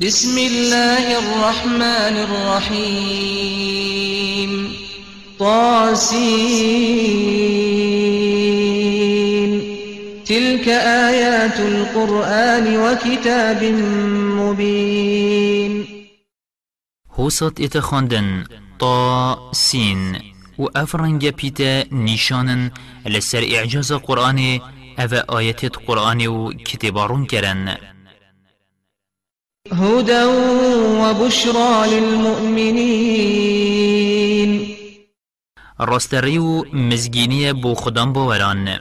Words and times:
بسم 0.00 0.38
الله 0.38 1.18
الرحمن 1.18 2.16
الرحيم. 2.26 3.12
طاسين. 5.38 6.32
تلك 10.24 10.68
آيات 10.68 11.60
القرآن 11.60 12.76
وكتاب 12.76 13.64
مبين. 14.40 15.86
هوسط 17.14 17.60
اتخاندن 17.60 18.44
طا 18.80 19.36
سين 19.52 20.16
و 20.58 20.66
أفرنگ 20.76 21.30
پیتا 21.30 21.84
نشانن 21.92 22.70
لسر 23.06 23.42
اعجاز 23.42 23.92
قرآن. 23.92 24.60
أو 24.98 25.38
آيات 25.38 25.64
قرآن 25.64 26.26
و 26.26 26.52
كتبارون 26.64 27.24
کرن. 27.26 27.91
هدى 29.70 30.24
وبشرى 31.02 31.86
للمؤمنين. 31.86 33.12
راستريو 35.80 36.64
مزگینی 36.72 37.52
بو 37.52 37.74
خدام 37.74 38.12
باوران. 38.12 38.78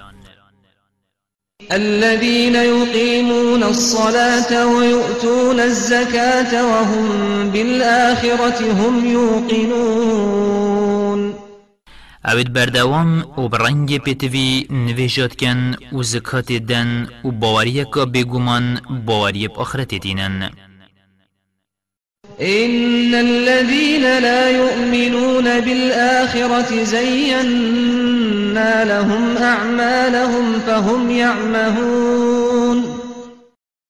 الذين 1.72 2.56
يقيمون 2.56 3.64
الصلاة 3.64 4.68
ويؤتون 4.68 5.60
الزكاة 5.60 6.66
وهم 6.66 7.50
بالآخرة 7.50 8.72
هم 8.72 9.06
يوقنون. 9.06 10.62
اوید 12.26 12.54
بردوام 12.54 13.26
و 13.38 13.48
برنگ 13.48 13.98
پیتوی 13.98 14.68
نویجات 14.70 15.36
کن 15.36 15.76
و 15.94 16.04
زکات 16.04 16.52
دن 16.52 17.08
و 17.26 17.32
باوری 17.32 17.86
که 17.86 18.06
بگومان 18.06 18.82
باوری 19.06 19.48
بآخرت 19.48 19.96
دینن. 19.96 20.50
إن 22.42 23.14
الذين 23.14 24.02
لا 24.02 24.50
يؤمنون 24.50 25.60
بالآخرة 25.60 26.84
زينا 26.84 28.86
لهم 28.86 29.38
أعمالهم 29.38 30.60
فهم 30.60 31.12
يعمهون. 31.12 33.02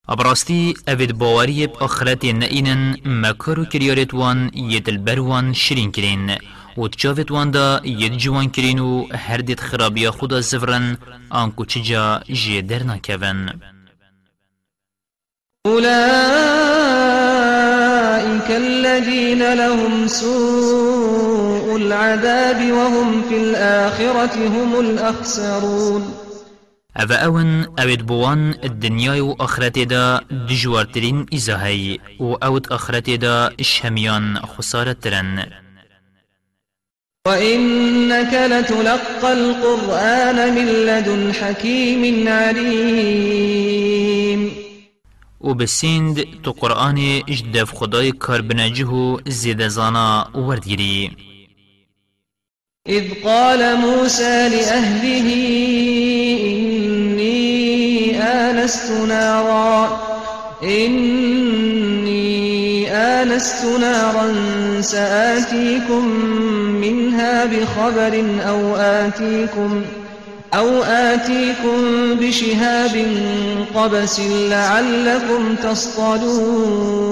ابراستی 0.10 0.74
اوید 0.88 1.18
باوری 1.18 1.68
بآخرت 1.68 2.26
نئینن 2.26 2.96
مکارو 3.06 3.66
کریارت 3.66 4.14
وان 4.14 4.52
یدل 4.54 4.98
بروان 4.98 5.54
شرین 5.54 5.92
کرین 5.92 6.32
و 6.78 6.88
تجاوت 6.88 7.32
وان 7.32 7.52
دا 7.52 7.82
ید 7.84 8.18
جوان 8.18 8.50
کرین 8.50 8.80
و 8.80 9.08
هر 9.12 9.38
دید 9.38 9.60
خرابی 9.60 10.10
خدا 10.10 10.42
زفرن 10.42 10.98
آنکو 11.30 11.66
چجا 11.66 12.22
جی 12.34 12.62
در 12.62 12.84
نکون 12.84 13.50
أولئك 18.42 18.52
الذين 18.52 19.54
لهم 19.54 20.08
سوء 20.08 21.76
العذاب 21.76 22.72
وهم 22.72 23.22
في 23.30 23.38
الآخرة 23.38 24.48
هم 24.48 24.80
الأخسرون. 24.80 26.14
اوید 27.80 28.06
بوان 28.06 28.54
و 29.20 29.36
آخرت 29.40 29.80
دا 29.80 30.22
دجوارترین 30.50 31.26
ایزاهی 31.32 32.00
و 32.20 32.24
اوید 32.46 32.68
آخرت 32.72 33.10
دا 33.10 33.52
شهمیان 33.62 34.40
خسارت 34.58 35.00
ترن 35.02 35.46
وإنك 37.28 38.34
لتلقى 38.34 39.34
القرآن 39.34 40.56
من 40.56 40.66
لدن 40.66 41.34
حكيم 41.34 42.28
عليم. 42.28 43.82
و 45.44 45.54
بسیند 45.54 46.42
تو 46.44 46.52
قرآن 46.52 46.98
اجدف 47.28 47.72
خدای 47.72 48.12
کار 48.12 48.42
زانا 49.68 50.28
وردگیری. 50.36 51.12
إذ 52.88 53.04
قال 53.24 53.76
موسى 53.78 54.50
لأهله 54.50 55.28
إني 56.48 58.22
آنست 58.22 58.92
نارا 58.92 60.00
إني 60.64 62.22
آنست 62.92 63.66
نارا 63.66 64.34
سآتيكم 64.82 66.06
منها 66.82 67.46
بخبر 67.46 68.26
أو 68.50 68.76
آتيكم 68.76 69.82
أو 70.54 70.84
آتيكم 70.84 71.80
بشهاب 72.20 72.96
قبس 73.76 74.20
لعلكم 74.20 75.56
تصطلون. 75.56 77.12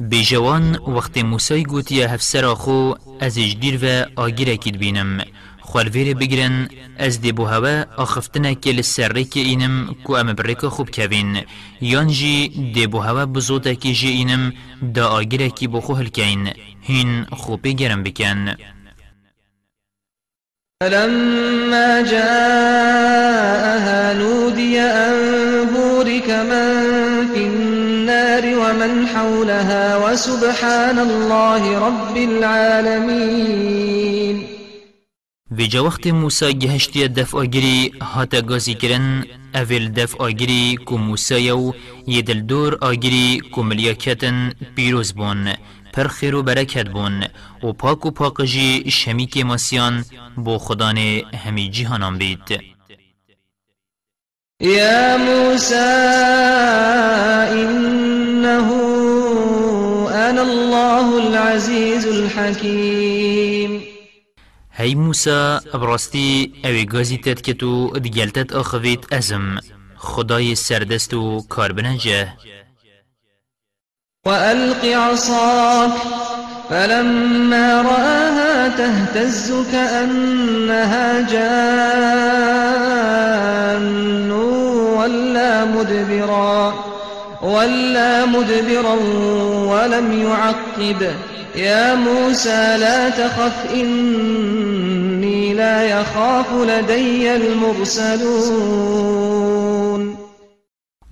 بجوان 0.00 0.76
وقت 0.86 1.18
موسى 1.18 1.62
گوتیا 1.62 2.06
هفسر 2.14 2.54
خو 2.54 2.94
از 3.20 3.38
اجدیر 3.38 3.78
و 3.82 4.04
آگیر 4.20 4.50
اکید 4.50 4.78
بینم. 4.78 5.24
خوالویر 5.60 6.14
بگرن 6.14 6.68
از 6.98 7.20
دی 7.20 7.32
بو 7.32 7.44
هوا 7.44 7.84
آخفتنه 7.96 8.54
که 8.54 8.72
لسره 8.72 9.24
که 9.24 9.40
اینم 9.40 9.96
کو 10.04 10.12
ام 10.12 10.36
خوب 10.54 10.90
کوین 10.90 11.40
یان 11.80 12.08
جی 12.08 12.48
دی 12.74 12.86
بو 12.86 12.98
هوا 12.98 13.26
بزوتا 13.26 13.74
که 13.74 13.92
جی 13.92 14.08
اینم 14.08 14.52
دا 14.94 15.08
آگیر 15.08 15.42
اکی 15.42 15.66
بو 15.66 15.80
خو 15.80 15.94
هلکین 15.94 16.48
هین 16.80 17.24
خوبی 17.32 17.74
گرم 17.74 18.02
بکن. 18.02 18.56
فلما 20.82 22.02
جاءها 22.02 24.02
نودي 24.18 24.80
أن 24.80 25.14
بورك 25.74 26.30
من 26.30 26.66
في 27.34 27.42
النار 27.46 28.44
ومن 28.62 29.06
حولها 29.06 29.96
وسبحان 29.96 30.98
الله 30.98 31.86
رب 31.86 32.16
العالمين. 32.16 33.72
جا 35.70 35.80
وقت 35.80 36.06
موسى 36.06 36.52
گهشتی 36.52 37.08
دف 37.08 37.34
آگری 37.34 37.92
هاتا 38.02 38.40
گازی 38.40 38.74
کرن 38.74 39.24
اول 39.54 39.88
دف 39.88 40.20
آگری 40.20 40.76
کو 40.84 40.98
موسى 40.98 41.40
یو 41.40 41.72
یدل 42.06 42.40
دور 42.40 42.78
آگری 42.80 43.38
کو 43.52 43.62
ملیاکتن 43.62 44.52
پیروز 44.74 45.12
بون. 45.12 45.48
پر 45.92 46.08
خیر 46.08 46.34
و 46.34 46.42
برکت 46.42 46.88
بون 46.88 47.24
و 47.62 47.72
پاک 47.72 48.06
و 48.06 48.10
پاکجی 48.10 48.90
شمی 48.90 49.26
که 49.26 49.44
ماسیان 49.44 50.04
بو 50.36 50.58
خدان 50.58 50.98
همی 51.44 51.70
جیهانان 51.70 52.18
بید. 52.18 52.60
يا 54.60 55.16
موسى 55.16 55.74
إنه 57.62 58.68
أنا 60.28 60.42
الله 60.42 61.28
العزيز 61.28 62.06
الحكيم 62.06 63.82
هی 64.70 64.94
موسى 64.94 65.58
ابراستی 65.74 66.52
اوی 66.64 66.84
گازی 66.84 67.18
تد 67.18 67.40
که 67.40 67.54
تو 67.54 67.90
دگلتت 67.90 68.52
آخویت 68.52 69.12
ازم. 69.12 69.58
خدای 69.96 70.54
سردست 70.54 71.14
و 71.14 71.42
کار 71.48 71.72
بنجه 71.72 72.32
وألق 74.26 74.84
عصاك 74.84 75.90
فلما 76.70 77.82
رآها 77.82 78.68
تهتز 78.68 79.52
كأنها 79.72 81.20
جان 81.30 81.62
ولا 84.96 85.64
مدبرا 85.64 86.74
ولا 87.42 88.26
مدبرا 88.26 88.94
ولم 89.66 90.26
يعقب. 90.26 91.12
يا 91.56 91.94
موسى 91.94 92.76
لا 92.78 93.08
تخف 93.08 93.66
إني 93.74 95.54
لا 95.54 95.82
يخاف 95.82 96.46
لدي 96.52 97.36
المرسلون. 97.36 98.92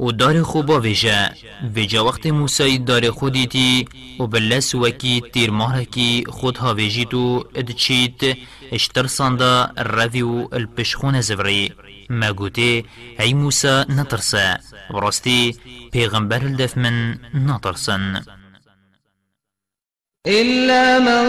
و 0.00 0.12
دار 0.12 0.42
خوبا 0.42 0.80
ویجا 0.80 1.28
ویجا 1.74 2.04
وقت 2.04 2.26
موسی 2.26 2.78
دار 2.78 3.10
خودیتی 3.10 3.88
و 4.20 4.26
بلس 4.26 4.74
وکی 4.74 5.22
تیر 5.32 5.50
مهرکی 5.50 6.24
خود 6.28 6.56
ها 6.56 6.74
ویجی 6.74 7.04
تو 7.04 7.44
ادچیت 7.54 8.36
اشتر 8.72 9.06
ساندا 9.06 9.70
روی 9.76 10.22
و 10.22 10.48
الپشخون 10.52 11.20
زوری. 11.20 11.72
ما 12.10 12.32
گوته 12.32 12.84
ای 13.18 13.34
موسى 13.34 13.84
نترسا 13.88 14.56
براستی 14.90 15.56
پیغمبر 15.92 16.44
الدف 16.44 16.78
من 16.78 17.18
نترسن. 17.34 18.22
إلا 20.26 20.98
من 20.98 21.24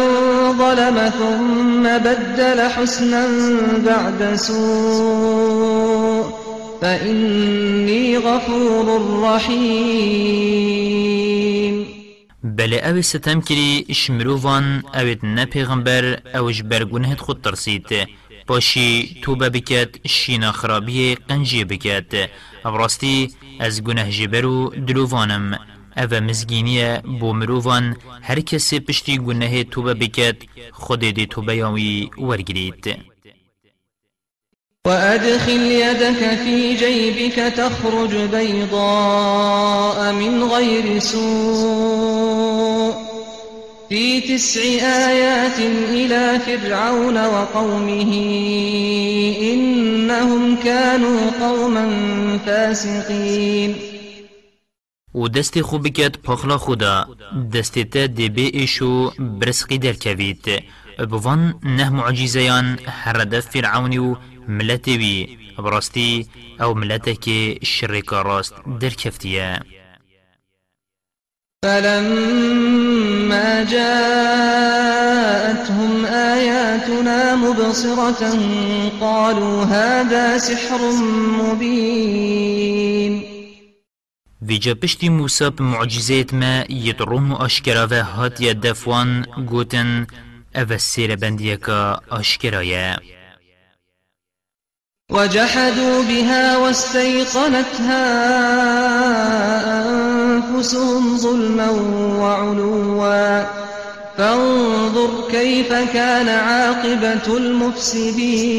ظلم 0.58 1.10
ثم 1.10 1.84
بدل 1.84 2.60
حسنا 2.70 3.28
بعد 3.86 4.36
سوء. 4.36 6.01
فإني 6.82 8.18
غفور 8.18 8.88
رحيم. 9.24 10.62
بله 12.44 12.78
أو 12.78 13.02
ستم 13.02 13.42
کری 13.42 13.86
شمرووان 13.92 14.84
اوید 14.96 15.26
نه 15.26 15.46
پیغمبر 15.46 16.20
اوش 16.36 16.62
برگونهت 16.62 17.20
خود 17.20 17.42
ترسید 17.42 18.08
پاشی 18.48 19.18
توبه 19.22 19.50
بکد 19.50 20.08
شینا 20.08 20.52
خرابی 20.52 21.16
قنجی 21.16 21.64
بکد 21.64 22.30
ابراستی 22.66 23.30
از 23.60 23.84
گناه 23.84 24.10
جبرو 24.10 24.70
دلووانم 24.70 25.60
أو 25.98 26.20
مزگینیه 26.20 27.02
بو 27.20 27.34
مروفان 27.34 27.98
هر 28.22 28.40
کسی 28.40 28.80
پشتی 28.80 29.18
گناه 29.18 29.64
توبه 29.64 29.94
بکد 29.94 30.38
خود 30.72 31.00
دی 31.00 31.26
توبه 31.26 31.56
یاوی 31.56 32.10
ورگرید 32.18 33.11
وأدخل 34.88 35.62
يدك 35.62 36.38
في 36.44 36.76
جيبك 36.76 37.36
تخرج 37.36 38.16
بيضاء 38.16 40.14
من 40.14 40.44
غير 40.44 41.00
سوء. 41.00 42.94
في 43.90 44.22
تسع 44.22 44.62
آيات 45.10 45.60
إلى 45.90 46.40
فرعون 46.40 47.26
وقومه 47.26 48.14
إنهم 49.54 50.56
كانوا 50.64 51.32
قوما 51.42 51.88
فاسقين. 52.46 53.76
و 55.14 55.28
دست 55.28 55.58
بکد 55.78 56.16
پخلا 56.16 56.58
خدا. 56.58 57.08
دست 57.54 57.80
تا 57.80 58.06
دبی 58.06 58.46
ایشو 58.54 59.12
در 59.78 59.94
بوان 61.06 61.54
نه 61.64 61.90
معجزیان 61.90 62.80
هرده 62.88 63.40
فرعونی 63.40 63.98
ملتی 64.48 64.98
وی 64.98 65.38
براستی 65.58 66.28
أو 66.60 66.74
ملته 66.74 67.16
که 67.16 67.60
شرک 67.64 68.14
راست. 68.14 68.54
در 68.80 68.90
کفتیه 68.90 69.60
فلما 71.64 73.64
جاءتهم 73.64 74.86
آياتنا 76.06 77.36
مبصرة 77.36 78.40
قالوا 79.00 79.66
هذا 79.66 80.38
سحر 80.38 80.92
مبين. 81.42 83.24
ویجا 84.42 84.74
پشتی 84.74 85.10
موسا 85.10 85.54
معجزات 85.60 86.34
ما 86.34 86.66
يدرون 86.70 87.32
اشكرا 87.32 87.88
و 87.92 88.04
هات 88.04 88.42
يدفوان 88.42 89.26
گوتن 89.46 90.08
أو 90.56 90.78
سیر 90.78 91.16
آشکرایه. 92.10 93.21
وجحدوا 95.12 96.04
بها 96.04 96.58
واستيقنتها 96.58 98.06
أنفسهم 99.90 101.18
ظلما 101.18 101.70
وعلوا. 102.20 103.46
فانظر 104.18 105.10
كيف 105.32 105.74
كان 105.74 106.30
عاقبة 106.30 107.38
المفسدين. 107.38 108.52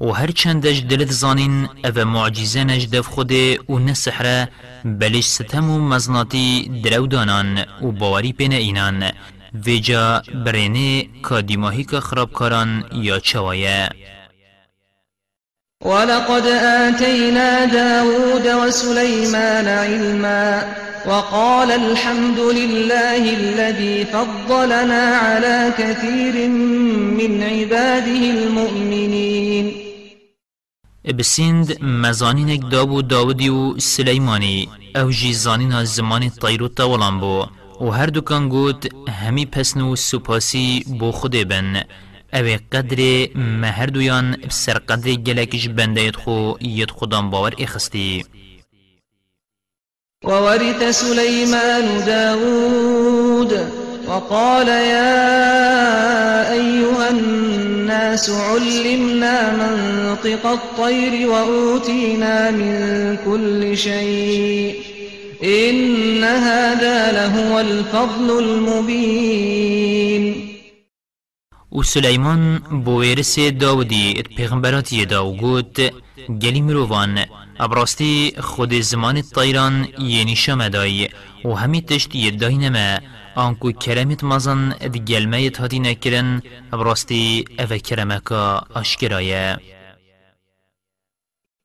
و 0.00 0.12
هر 0.12 0.30
چندش 0.30 0.78
دلت 0.80 1.10
زانین 1.12 1.68
أو 1.84 2.04
معجزه 2.04 2.64
نجدف 2.64 3.06
خوده 3.06 3.58
و 3.68 3.78
نسحره 3.78 4.48
بلش 4.84 5.24
ستم 5.24 5.70
و 5.70 5.78
مزناتی 5.78 6.70
درو 6.84 7.06
دانان 7.06 7.64
و 7.82 7.92
باوری 7.92 8.32
پین 8.32 8.52
اینان. 8.52 9.12
ویجا 9.54 10.22
برینه 10.44 11.08
کادیماهی 11.22 11.84
که 11.84 12.00
خرابکاران 12.00 12.84
یا 12.92 13.18
چوایه 13.18 13.88
ولقد 15.84 16.46
آتينا 16.88 17.64
داود 17.64 18.46
وسليمان 18.46 19.68
علما 19.68 20.62
وقال 21.06 21.70
الحمد 21.70 22.38
لله 22.38 23.36
الذي 23.36 24.04
فضلنا 24.04 25.16
على 25.16 25.72
كثير 25.78 26.48
من 27.18 27.42
عباده 27.42 28.30
المؤمنين. 28.30 29.72
بسند 31.18 31.82
مزانینک 31.82 32.70
دابو 32.70 33.02
داودی 33.02 33.48
و 33.48 33.78
سلیمانی 33.78 34.68
أو 34.96 35.10
جی 35.10 35.32
زانین 35.32 35.84
زمان 35.84 36.30
بو 37.20 37.46
و 37.80 37.90
هر 37.90 38.06
دوکان 38.06 38.48
گوت 38.48 38.88
همی 39.08 39.46
پسنو 39.46 39.96
سپاسی 39.96 40.84
بو 40.98 41.12
خود 41.12 41.36
بن. 41.36 41.84
أو 42.34 42.58
قدر 42.72 43.28
مهر 43.34 43.86
دویان 43.86 44.36
بسر 44.48 44.78
قدر 44.78 45.14
گلکش 45.14 45.68
بنده 45.68 46.02
یدخو 46.02 46.54
ید 46.60 46.90
خودان 46.90 47.30
باور 47.30 47.54
اخستی 47.58 48.24
وورث 50.24 51.00
سليمان 51.00 52.04
داود 52.06 53.52
وقال 54.08 54.68
يا 54.68 56.52
أيها 56.52 57.10
الناس 57.10 58.30
علمنا 58.30 59.52
منطق 59.52 60.46
الطير 60.46 61.28
وأوتينا 61.28 62.50
من 62.50 63.16
كل 63.24 63.76
شيء. 63.76 64.87
إن 65.42 66.24
هذا 66.24 67.12
لهو 67.12 67.58
الفضل 67.58 68.30
المبين. 68.30 69.78
و 71.72 71.82
سلیمان 71.82 72.58
بویرس 72.84 73.38
داودی 73.38 74.14
ات 74.18 74.28
پیغمبراتی 74.28 75.06
داو 75.06 75.36
گوت 75.36 75.92
گلی 76.42 76.60
مروان 76.60 77.24
ابراستی 77.60 78.32
خود 78.40 78.72
زمان 78.74 79.22
طیران 79.22 79.88
یعنی 79.98 80.36
شمدای 80.36 81.08
و 81.44 81.54
همی 81.54 81.82
تشت 81.82 82.14
یدای 82.14 82.56
نما 82.56 82.98
آنکو 83.34 83.72
کرمت 83.72 84.24
مزن 84.24 84.74
ات 84.80 84.96
گلمه 84.98 85.52
هاتی 85.58 85.78
نکرن 85.78 86.42
ابراستی 86.72 87.44
أو 87.58 87.66
کرمکا 87.66 88.62
اشکرایه 88.76 89.58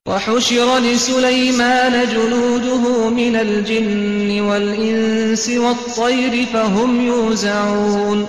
وحشر 0.08 0.78
لسليمان 0.78 2.08
جنوده 2.14 3.10
من 3.10 3.36
الجن 3.36 4.40
والإنس 4.40 5.48
والطير 5.48 6.46
فهم 6.46 7.06
يوزعون. 7.06 8.26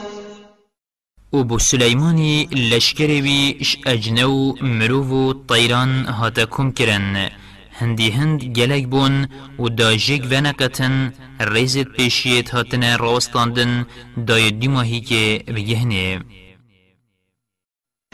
و 1.31 1.44
بو 1.44 1.57
سليماني 1.57 2.50
لشكروي 2.51 3.62
إش 3.62 3.77
أجنو 3.88 4.56
مروفو 4.62 5.31
طيران 5.31 6.06
هاتكم 6.06 6.72
كرن. 6.72 7.30
هندي 7.77 8.12
هند 8.12 8.44
گلک 8.44 8.83
بون 8.83 9.27
و 9.60 9.68
داجيك 9.68 10.24
ونقتن 10.31 11.12
ريزت 11.42 11.88
پیشیت 11.98 12.56
هاتن 12.56 12.98
راستاندن 12.98 13.86
دای 14.27 14.51
دیماهی 14.51 15.01
که 15.01 15.44
بگهنه 15.48 16.22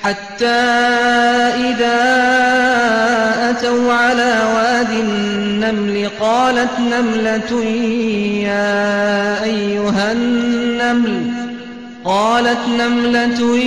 حتى 0.03 0.45
إذا 1.69 2.01
أتوا 3.49 3.93
على 3.93 4.41
واد 4.55 4.91
النمل 4.91 6.09
قالت 6.19 6.79
نملة 6.79 7.63
يا 8.43 9.43
أيها 9.43 10.11
النمل 10.11 11.31
قالت 12.05 12.59
نملة 12.79 13.57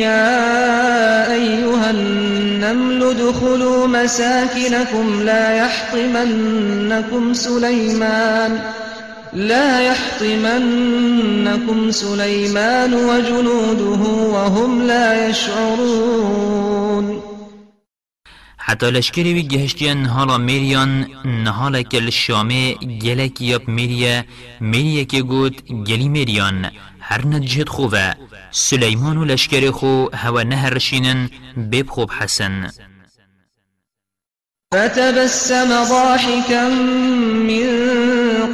يا 0.00 1.32
أيها 1.32 1.90
النمل 1.90 3.02
ادخلوا 3.02 3.86
مساكنكم 3.86 5.22
لا 5.22 5.56
يحطمنكم 5.56 7.34
سليمان 7.34 8.58
ۖ. 8.84 8.87
لا 9.32 9.80
يحطمنكم 9.80 11.90
سليمان 11.90 12.94
وجنوده 12.94 14.02
وهم 14.34 14.82
لا 14.82 15.28
يشعرون. 15.28 17.22
حتى 18.58 18.90
لشكري 18.90 19.34
وي 19.34 19.42
جهشتيان 19.42 20.06
هالا 20.06 20.36
ميريان 20.36 21.06
نهالا 21.44 21.82
كل 21.82 22.08
الشامي 22.08 22.74
جلك 22.82 23.40
ياب 23.40 23.70
ميريا 23.70 24.24
ميريا 24.60 25.02
كي 25.02 25.20
قوت 25.20 25.54
جلي 25.70 26.08
ميريان 26.08 26.70
هر 27.00 27.26
نجهد 27.26 27.68
خوفا 27.68 28.14
سليمان 28.50 29.24
لشكري 29.24 29.70
خو 29.70 30.08
هوا 30.14 30.42
نهر 30.42 30.76
رشينن 30.76 31.28
بيب 31.56 31.90
خوب 31.90 32.10
حسن. 32.10 32.68
فتبسم 34.72 35.68
ضاحكا 35.68 36.68
من 37.48 37.68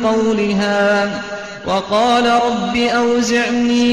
قولها 0.04 1.10
وقال 1.66 2.26
رب 2.26 2.76
أوزعني 2.76 3.92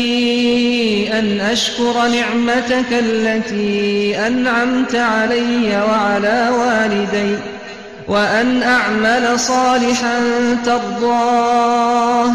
أن 1.19 1.39
أشكر 1.39 1.93
نعمتك 1.93 2.85
التي 2.91 4.17
أنعمت 4.27 4.95
علي 4.95 5.83
وعلى 5.87 6.49
والدي 6.51 7.35
وأن 8.07 8.63
أعمل 8.63 9.39
صالحا 9.39 10.19
ترضاه 10.65 12.33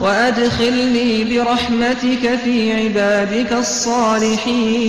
وأدخلني 0.00 1.24
برحمتك 1.24 2.38
في 2.44 2.72
عبادك 2.72 3.52
الصالحين. 3.52 4.84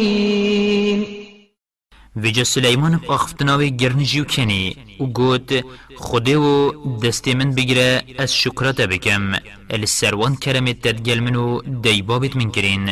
ویجا 2.24 2.44
سلیمان 2.44 2.94
بخفتناوی 3.10 3.70
گرنجیو 3.72 4.24
کنی 4.24 4.76
و 5.00 5.06
گوت 5.06 5.66
خوده 5.96 6.38
و 6.38 6.72
دستی 7.04 7.34
من 7.34 7.52
بگیره 7.56 8.04
از 8.18 8.36
شکرات 8.36 8.82
بکم. 8.82 9.32
السروان 9.70 10.36
کرمت 10.36 10.82
تدگل 10.88 11.20
منو 11.20 11.62
دیبابت 11.62 12.36
من 12.36 12.52
کرین 12.52 12.90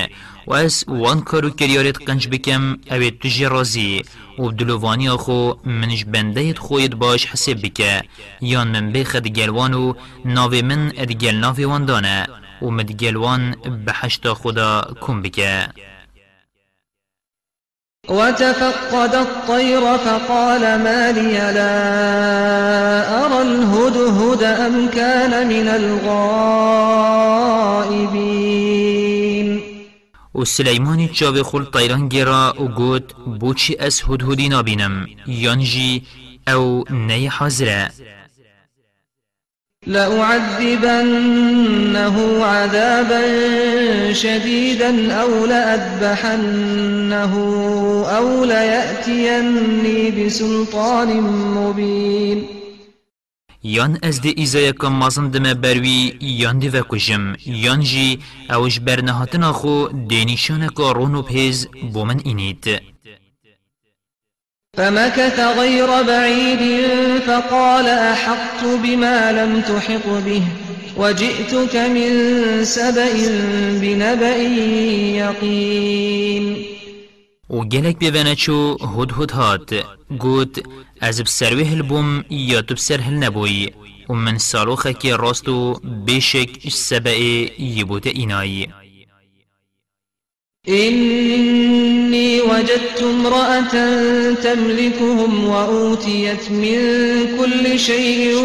و 0.48 0.53
از 0.53 0.86
وان 0.88 1.22
کارو 1.22 1.50
کریارت 1.50 1.98
قنج 2.08 2.27
بکم 2.27 2.77
اوید 2.92 3.20
تجی 3.20 3.46
رازی 3.46 4.03
و 4.39 4.51
دلووانی 4.51 5.10
آخو 5.10 5.53
منش 5.65 6.06
بنده 6.06 6.53
خوید 6.53 6.96
باش 6.96 7.25
حسب 7.25 7.58
بکه. 7.63 8.01
یان 8.42 8.68
من 8.68 8.92
بخد 8.92 9.27
گلوانو 9.27 9.94
ناوی 10.25 10.62
من 10.62 10.92
ادگل 10.98 11.36
ناوی 11.36 11.63
وان 11.63 11.86
دانه 11.86 12.27
و 12.62 12.70
مدگلوان 12.70 13.51
بحشتا 13.86 14.34
خدا 14.34 14.82
کن 15.01 15.22
بکه. 15.22 15.70
وتفقد 18.10 19.15
الطير 19.15 19.98
فقال 19.98 20.62
ما 20.62 21.12
لي 21.12 21.33
لا 21.33 23.25
أرى 23.25 23.41
الهدهد 23.41 24.43
أم 24.43 24.88
كان 24.89 25.48
من 25.48 25.67
الغائبين. 25.67 26.74
و 30.36 30.45
سلیمانی 30.45 31.07
چاوی 31.07 31.41
خول 31.41 31.65
طیران 31.65 32.10
گیرا 32.10 32.53
و 32.60 32.67
گوت 32.67 33.13
بوچی 33.39 33.77
از 33.79 34.01
یانجی 35.27 36.03
أو 36.48 36.83
نی 36.89 37.27
حاضره 37.27 37.91
لأعذبنه 39.88 41.25
عذابا 42.46 43.24
شديدا 44.13 45.13
أو 45.13 45.46
لأذبحنه 45.46 47.34
أو 48.18 48.46
ليأتيني 48.46 50.12
بسلطان 50.12 51.22
مبين. 51.56 52.46
یان 53.66 53.98
از 54.04 54.22
دی 54.22 54.34
ایزای 54.38 54.72
کم 54.72 54.94
مازن 54.94 55.30
دم 55.30 55.54
بروی 55.54 56.13
یان 56.22 56.60
دی 56.60 56.70
وکجم 56.70 57.36
یان 57.46 57.80
جی 57.80 58.20
اوش 58.50 58.80
برنهاتنا 58.80 59.54
خو 59.54 59.88
دینیشان 60.08 60.68
که 60.68 60.84
رونو 60.96 61.22
پیز 61.22 61.68
بومن 61.94 62.22
اینید 62.25 62.92
فمكث 64.77 65.39
غير 65.39 65.88
بعيد 66.03 66.88
فقال 67.27 67.88
أحطت 67.88 68.63
بما 68.84 69.32
لم 69.32 69.62
تحط 69.62 70.08
به 70.25 70.42
وجئتك 70.98 71.75
من 71.75 72.12
سبأ 72.63 73.13
بنبأ 73.82 74.38
يقين. 75.22 76.65
و 77.50 77.63
گلک 77.65 77.98
بیوانه 77.98 78.36
چو 78.36 78.77
هد 78.98 79.12
هد 79.12 79.32
هات 79.32 79.84
گوت 80.20 80.63
از 81.01 81.24
بسروه 81.24 81.72
البوم 81.72 82.25
یا 82.30 82.62
تو 82.62 82.74
بسر 82.74 83.01
هل 83.01 83.13
نبوی 83.13 83.70
و 84.10 84.13
من 84.13 84.38
سالوخه 84.38 84.94
که 84.94 85.15
راستو 85.15 85.80
بیشک 86.06 86.70
سبأ 86.70 87.18
یبوت 87.60 88.08
اینایی 88.08 88.70
إني 90.67 92.41
وجدت 92.41 93.01
امرأة 93.01 93.74
تملكهم 94.34 95.43
وأوتيت 95.43 96.51
من 96.51 96.77
كل 97.38 97.79
شيء 97.79 98.36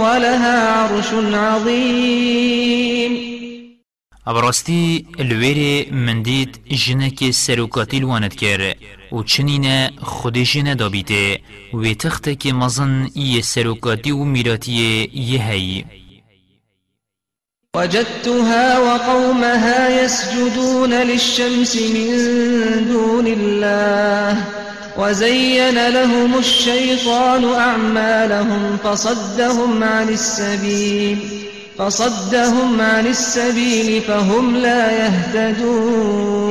ولها 0.00 0.70
عرش 0.72 1.12
عظيم. 1.34 3.12
ابراستی 4.26 5.06
الویری 5.18 5.90
من 5.90 6.22
دید 6.22 6.60
جنک 6.86 7.30
سروکاتی 7.30 7.98
لواند 8.00 8.34
کر 8.34 8.74
و 9.12 9.22
چنین 9.22 9.88
خود 10.02 10.38
جنة 10.38 10.74
دابیده 10.74 11.40
و 11.74 11.94
تخت 11.94 12.38
که 12.38 12.52
مزن 12.52 13.10
یه 13.14 13.40
سروکاتی 13.40 14.10
و 14.10 14.24
میراتی 14.24 14.72
یه 15.14 15.42
هی 15.42 15.84
وجدتها 17.76 18.78
وقومها 18.78 20.04
يسجدون 20.04 20.94
للشمس 20.94 21.76
من 21.76 22.08
دون 22.88 23.26
الله 23.26 24.44
وزين 24.98 25.88
لهم 25.88 26.38
الشيطان 26.38 27.44
أعمالهم 27.44 28.76
فصدهم 28.84 29.84
عن 29.84 30.08
السبيل 30.08 31.18
فصدهم 31.78 32.80
عن 32.80 33.06
السبيل 33.06 34.00
فهم 34.02 34.56
لا 34.56 35.06
يهتدون. 35.06 36.50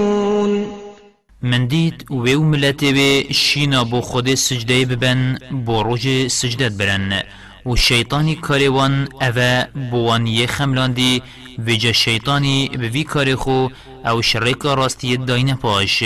من 1.42 1.68
دید 1.68 2.06
ویو 2.12 2.44
ملتی 2.44 2.94
به 2.94 3.26
شینا 3.34 3.84
بو 3.84 4.02
خود 4.02 4.34
سجدة 4.34 4.84
ببن 4.86 5.38
بو 5.52 5.84
روج 5.84 6.28
سجدت 6.28 6.72
برن. 6.72 7.24
و 7.66 7.76
شیطانی 7.76 8.36
کاروان 8.36 9.10
اوه 9.22 9.66
بوان 9.92 10.28
یه 10.28 10.48
خملاندی 10.48 11.22
ویجا 11.60 11.92
شیطانی 11.92 12.70
به 12.80 12.90
وی 12.90 13.04
کاری 13.04 13.36
خو 13.36 13.68
أو 14.06 14.22
شرکا 14.22 14.74
راستی 14.74 15.18
داینه 15.18 15.56
پاش 15.56 16.04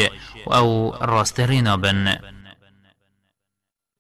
و 0.48 0.54
أو 0.54 0.92
راست 1.02 1.40
رینا 1.40 1.78
بن. 1.78 2.18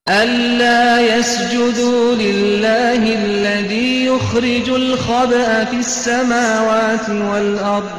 ألا 0.09 1.17
يسجدوا 1.17 2.15
لله 2.15 3.15
الذي 3.15 4.05
يخرج 4.05 4.69
الخبأ 4.69 5.65
في 5.65 5.75
السماوات 5.75 7.09
والأرض 7.09 7.91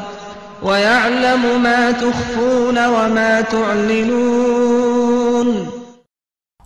ويعلم 0.63 1.63
ما 1.63 1.93
تخفون 1.93 2.87
وما 2.87 3.41
تعلنون. 3.41 4.95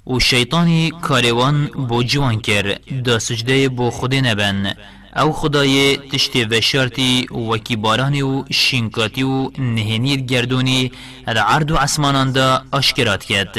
و 0.09 0.19
شیطانی 0.19 0.93
کاروان 1.03 1.67
بو 1.88 2.03
جوان 2.03 2.41
کر 2.41 2.79
دا 3.05 3.19
سجده 3.19 3.69
بو 3.69 3.91
خود 3.91 4.15
نبن 4.15 4.75
او 5.17 5.33
خدای 5.33 5.97
تشتی 5.97 6.45
و 6.45 6.61
شرطی 6.61 7.27
وکی 7.50 7.77
بارانی 7.77 8.23
و 8.23 8.45
شینکاتی 8.50 9.23
و 9.23 9.50
نهنیر 9.59 10.21
گردونی 10.21 10.93
اد 11.27 11.38
عرض 11.38 11.71
و 11.71 11.77
عسمانان 11.77 12.33
دا 12.33 12.62
اشکرات 12.73 13.25
کرد 13.25 13.57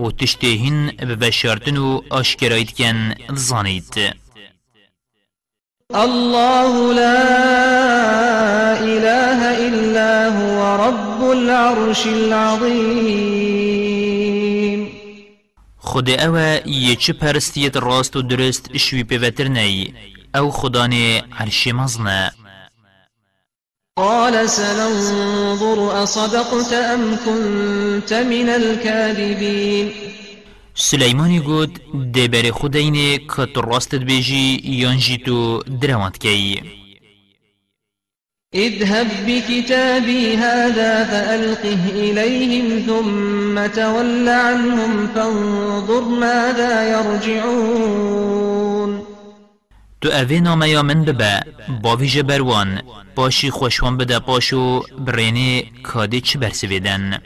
و 0.00 0.10
تشتی 0.10 0.56
هن 0.58 0.86
به 1.16 1.30
شرطن 1.30 1.76
و 1.76 2.00
اشکرایت 2.12 2.72
کن 2.72 3.14
زانید 3.34 3.94
الله 5.94 6.92
لا 6.92 7.22
إله 8.94 9.40
إلا 9.68 10.30
هو 10.36 10.58
رب 10.84 11.20
العرش 11.30 12.06
العظيم. 12.06 13.57
خود 15.88 16.10
اوه 16.10 16.60
یه 16.66 16.96
چه 16.96 17.12
پرستیت 17.12 17.76
راست 17.76 18.16
و 18.16 18.22
درست 18.22 18.76
شوی 18.76 19.04
پیوتر 19.04 19.48
نی. 19.48 19.94
او 20.34 20.50
خدانه 20.50 21.22
عرش 21.38 21.66
مزنه 21.66 22.32
قال 23.96 24.46
سننظر 24.46 26.02
أصدقت 26.02 26.72
أم 26.72 27.16
كنت 27.24 28.12
من 28.12 28.48
الكاذبين 28.48 29.92
سلیمانی 30.74 31.40
گود 31.40 31.72
دبر 32.12 32.50
خودینه 32.50 33.18
کت 33.18 33.56
راستت 33.56 34.02
بیجی 34.04 34.60
یانجی 34.64 35.18
تو 35.18 35.62
درواند 35.80 36.18
کی 36.18 36.62
اذهب 38.54 39.06
بكتابي 39.26 40.36
هذا 40.36 41.04
فألقه 41.04 41.78
إليهم 41.94 42.86
ثم 42.86 43.66
تول 43.66 44.28
عنهم 44.28 45.06
فانظر 45.06 46.00
ماذا 46.00 46.88
يرجعون. 46.90 48.28
تو 50.00 50.08
اوه 50.08 50.40
نامه 50.40 50.82
من 50.82 51.04
ببه. 51.04 51.40
باویج 51.82 52.18
بروان 52.18 52.82
باشی 53.16 53.50
خوشوان 53.50 53.96
بده. 53.96 54.18
پاشو 54.18 54.82
برینه 54.98 55.62
کاده 55.82 56.20
چه 56.20 56.38
برسویدن. 56.38 57.18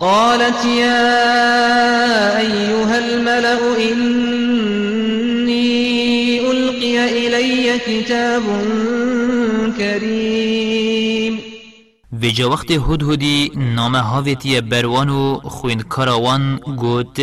قالت 0.00 0.64
يا 0.64 1.18
أيها 2.38 2.98
الملأ 2.98 3.76
إني 3.92 5.60
ألقي 6.50 7.26
إلي 7.26 7.78
كتاب 7.78 8.42
كريم 9.78 11.38
ویجا 12.12 12.48
وقت 12.50 12.70
هدهدی 12.70 13.50
نامه 13.56 13.98
هاویتی 13.98 14.60
بروان 14.60 15.08
و 15.08 15.40
خوین 15.44 15.80
کاراوان 15.80 16.56
گوت 16.56 17.20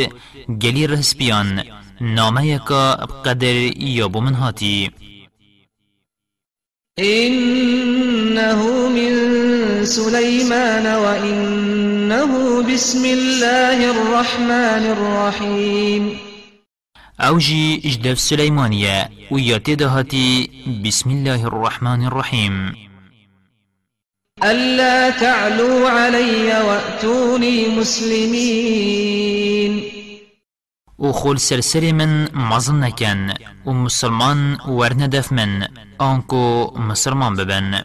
گلی 0.61 0.87
رسپیان 0.87 1.63
نامه 2.01 2.47
یکا 2.47 2.95
قدر 3.25 3.55
یا 3.77 4.07
بومن 4.07 4.33
هاتی. 4.33 4.91
إنه 6.99 8.89
من 8.89 9.85
سليمان 9.85 10.85
وإنه 10.95 12.63
بسم 12.73 13.05
الله 13.05 13.91
الرحمن 13.91 14.83
الرحيم 14.95 16.24
أوجي 17.19 17.81
اجدف 17.85 18.19
سليمانية 18.19 19.09
وياتي 19.31 19.75
دهاتي 19.75 20.49
بسم 20.85 21.09
الله 21.11 21.47
الرحمن 21.47 22.05
الرحيم. 22.05 22.75
ألا 24.43 25.09
تعلوا 25.09 25.89
علي 25.89 26.61
وأتوني 26.61 27.67
مسلمين. 27.67 29.15
و 30.99 31.11
خول 31.11 31.39
سرسری 31.39 31.91
من 31.91 32.27
مزن 32.33 32.79
نکن 32.79 33.33
و 33.65 33.71
مسلمان 33.71 34.57
ورندف 34.67 35.31
من 35.31 35.67
آنکو 36.01 36.73
مسلمان 36.75 37.35
ببن. 37.35 37.83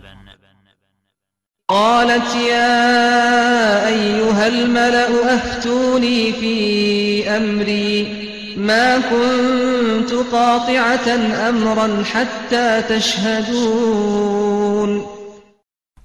قالت 1.68 2.34
يا 2.34 3.88
أيها 3.88 4.46
الملأ 4.48 5.34
أفتوني 5.34 6.32
في 6.32 7.28
أمري. 7.28 8.19
ما 8.56 8.98
كنت 8.98 10.12
قاطعة 10.32 11.08
أمرا 11.48 12.04
حتى 12.04 12.82
تشهدون. 12.88 14.40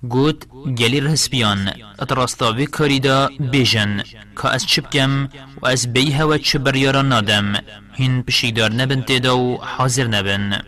گوت 0.09 0.45
گلی 0.79 0.99
رسپیان 0.99 1.73
اتراستاوی 1.99 2.65
کاری 2.65 2.99
دا 2.99 3.29
بیجن 3.39 4.03
که 4.41 4.47
از 4.47 4.65
چه 4.65 4.81
بکم 4.81 5.29
و 5.61 5.67
از 5.67 5.93
بی 5.93 6.11
هوا 6.11 6.37
چه 6.37 6.59
بریارا 6.59 7.01
نادم 7.01 7.53
هین 7.93 8.23
پشیدار 8.23 8.71
نبن 8.71 9.01
تیدا 9.01 9.37
و 9.37 9.57
حاضر 9.61 10.07
نبن. 10.07 10.61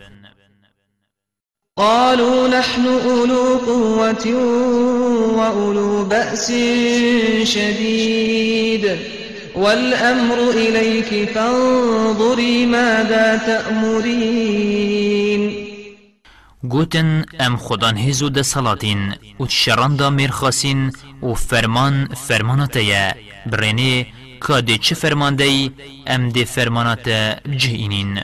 قالوا 1.76 2.48
نحن 2.48 2.86
أولو 2.86 3.58
قوة 3.66 4.26
وأولو 5.38 6.04
بأس 6.04 6.52
شديد 7.44 9.17
والأمر 9.58 10.50
إليك 10.50 11.30
فانظري 11.34 12.66
ماذا 12.66 13.36
تأمرين. 13.46 14.88
گوتن 16.64 17.24
ام 17.40 17.56
خدان 17.56 17.96
هزو 17.98 18.28
ده 18.28 18.42
سلاتین 18.42 19.14
و 19.40 19.46
شران 19.48 19.96
دا 19.96 20.10
میرخاسین 20.10 20.92
و 21.22 21.34
فرمان 21.34 22.08
فرماناته 22.28 23.14
برینه 23.46 24.06
که 24.46 24.60
ده 24.60 24.78
چه 24.78 24.94
فرمان 24.94 25.36
ده 25.36 25.70
ام 26.06 26.28
ده 26.28 26.44
فرمانات 26.44 27.08
بجهینین. 27.48 28.20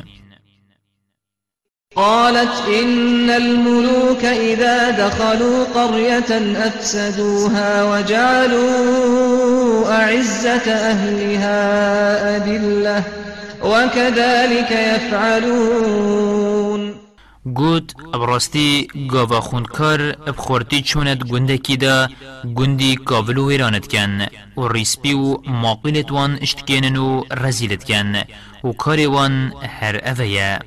قالت 1.96 2.62
إن 2.82 3.30
الملوك 3.30 4.24
إذا 4.24 4.90
دخلوا 4.90 5.64
قرية 5.64 6.56
أفسدوها 6.66 7.84
وجعلوا 7.84 8.74
أعزة 9.92 10.72
أهلها 10.72 11.56
أذلة 12.36 13.02
وكذلك 13.62 14.70
يفعلون. 14.70 16.14
گوت 17.46 17.92
ابراستی 18.14 18.88
گاوا 19.12 19.40
خونکار 19.40 20.12
بخورتی 20.12 20.82
چوند 20.82 21.22
گنده 21.30 21.58
کی 21.58 21.76
دا 21.76 22.08
گندی 22.54 22.96
کاولو 22.96 23.48
ویرانت 23.48 23.86
کن. 23.86 24.26
و 24.56 24.68
ریسپی 24.68 25.12
و 25.12 25.36
ماقیلت 25.46 26.12
وان 26.12 26.38
اشتکینن 26.42 26.96
و 26.96 27.22
رزیلت 27.30 27.84
کن. 27.84 28.14
و 28.64 28.72
کاری 28.72 29.06
وان 29.06 29.52
هر 29.80 30.00
اوه 30.06 30.58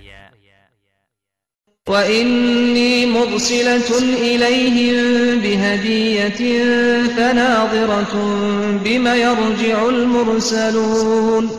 وإني 1.88 3.06
مرسلة 3.06 3.98
إليهم 4.18 5.40
بهدية 5.40 6.64
فناظرة 7.08 8.14
بما 8.84 9.16
يرجع 9.16 9.90
المرسلون 9.90 11.50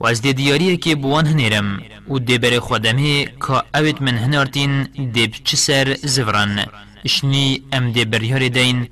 و 0.00 0.06
از 0.06 0.22
دی 0.22 0.32
دیاریه 0.32 0.76
که 0.76 0.94
بوان 0.94 1.26
هنیرم 1.26 1.82
و 2.08 2.18
دی 2.18 2.38
بر 2.38 2.58
خودمه 2.58 3.24
که 3.24 3.62
اوید 3.74 4.02
من 4.02 4.16
هنارتین 4.16 4.82
دی 5.12 5.26
بچه 5.26 5.56
سر 5.56 5.96
زوران 6.02 6.66
اشنی 7.04 7.62
ام 7.72 7.92
دی 7.92 8.04
بریار 8.04 8.48
دین 8.48 8.88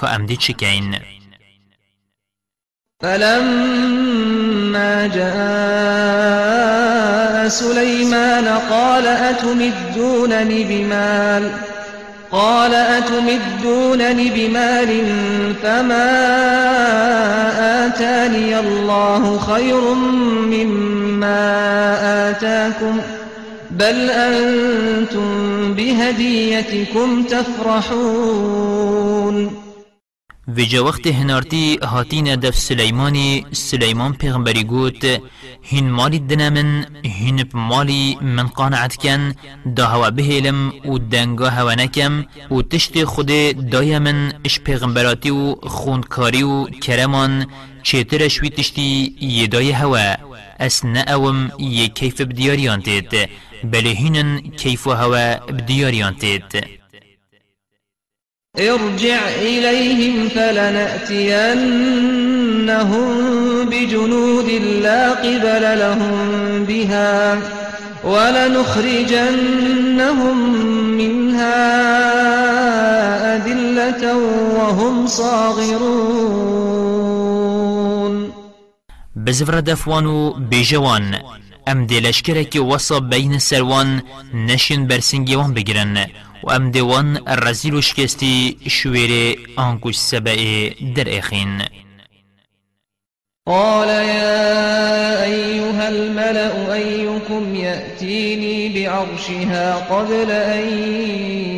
که 0.00 0.04
ام 0.14 0.26
دی 0.26 0.36
چکین 0.36 0.96
فلما 3.00 3.48
جاء 5.08 6.57
سليمان 7.48 8.48
قال 8.70 9.06
أتمدونني 9.06 10.64
بمال؟ 10.64 11.50
قال 12.32 12.74
أتمدونني 12.74 14.28
بمال 14.28 15.06
فما 15.62 16.08
آتاني 17.86 18.58
الله 18.60 19.38
خير 19.38 19.94
مما 20.44 21.50
آتاكم 22.30 23.00
بل 23.70 24.10
أنتم 24.10 25.74
بهديتكم 25.74 27.22
تفرحون. 27.22 28.88
ویجا 30.56 30.84
وقت 30.84 31.06
هنارتی 31.06 31.78
هاتین 31.82 32.36
دف 32.36 32.58
سلیمانی 32.58 33.46
سلیمان 33.52 34.12
پیغمبری 34.12 34.64
گوت 34.64 35.20
هین 35.62 35.90
مالی 35.90 36.18
دنمن 36.18 36.86
هین 37.04 37.44
مالی 37.54 38.18
من 38.20 38.46
قانعت 38.46 38.96
کن 38.96 39.32
دا 39.76 39.86
هوا 39.86 40.10
بهیلم 40.10 40.72
و 40.84 40.98
دنگا 40.98 41.48
هوا 41.50 41.74
نکم 41.74 42.24
و 42.50 42.62
تشت 42.62 43.04
خود 43.04 43.26
دای 43.70 43.98
من 43.98 44.32
اش 44.44 44.60
پیغمبراتی 44.60 45.30
و 45.30 45.54
خونکاری 45.54 46.42
و 46.42 46.64
کرمان 46.64 47.46
چیتر 47.82 48.28
شوی 48.28 48.50
تشتی 48.50 49.16
یه 49.20 49.46
دای 49.46 49.70
هوا. 49.70 50.14
اس 50.60 50.84
نأوم 50.84 51.52
یه 51.58 51.88
کیف 51.88 52.20
بدیاریان 52.20 52.82
تید 52.82 53.28
بله 53.64 53.90
هینن 53.90 54.40
کیف 54.40 54.86
و 54.86 54.90
هوا 54.90 55.34
بدیاریان 55.34 56.14
تید 56.14 56.77
ارجع 58.60 59.28
إليهم 59.28 60.28
فلنأتينهم 60.28 61.08
بجنود 63.70 64.48
لا 64.82 65.10
قبل 65.12 65.78
لهم 65.78 66.64
بها 66.64 67.38
ولنخرجنهم 68.04 69.28
منها 70.96 71.58
أذلة 73.36 74.16
وهم 74.56 75.06
صاغرون. 75.06 76.38
بزفر 79.16 79.60
دفوانو 79.60 80.32
بجوان 80.32 81.14
ام 81.68 81.86
دلشکرك 81.86 82.56
وصا 82.56 82.98
بين 82.98 83.38
سروان 83.38 84.02
نشن 84.34 84.86
برسنگيوان 84.86 85.54
بگرن. 85.54 86.06
و 86.48 86.50
ام 86.50 86.70
دوان 86.70 87.20
الرزيل 87.26 87.74
و 87.74 87.80
شکستی 87.80 88.56
شویر 88.68 89.38
آنکوش 89.56 89.96
در 90.94 91.18
اخین. 91.18 91.62
قال 93.46 93.88
يا 93.88 95.24
أيها 95.24 95.88
الملأ 95.88 96.74
أيكم 96.74 97.54
يأتيني 97.54 98.68
بعرشها 98.68 99.74
قبل 99.74 100.30
أن 100.30 100.68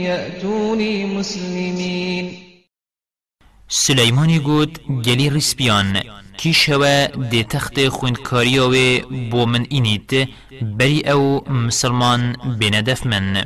يأتوني 0.04 1.04
مسلمين. 1.04 2.36
سلیمانی 3.68 4.38
گوت 4.38 4.80
گلی 5.06 5.30
ریسپیان 5.30 5.96
کیش 6.36 6.68
هوا 6.68 7.06
دی 7.30 7.44
تخت 7.44 7.88
خوندکاریاوی 7.88 9.00
بو 9.30 9.46
من 9.46 9.66
اینیت 9.68 10.28
بری 10.62 11.02
أو 11.10 11.40
مسلمان 11.50 12.32
بندف 12.60 13.06
من 13.06 13.44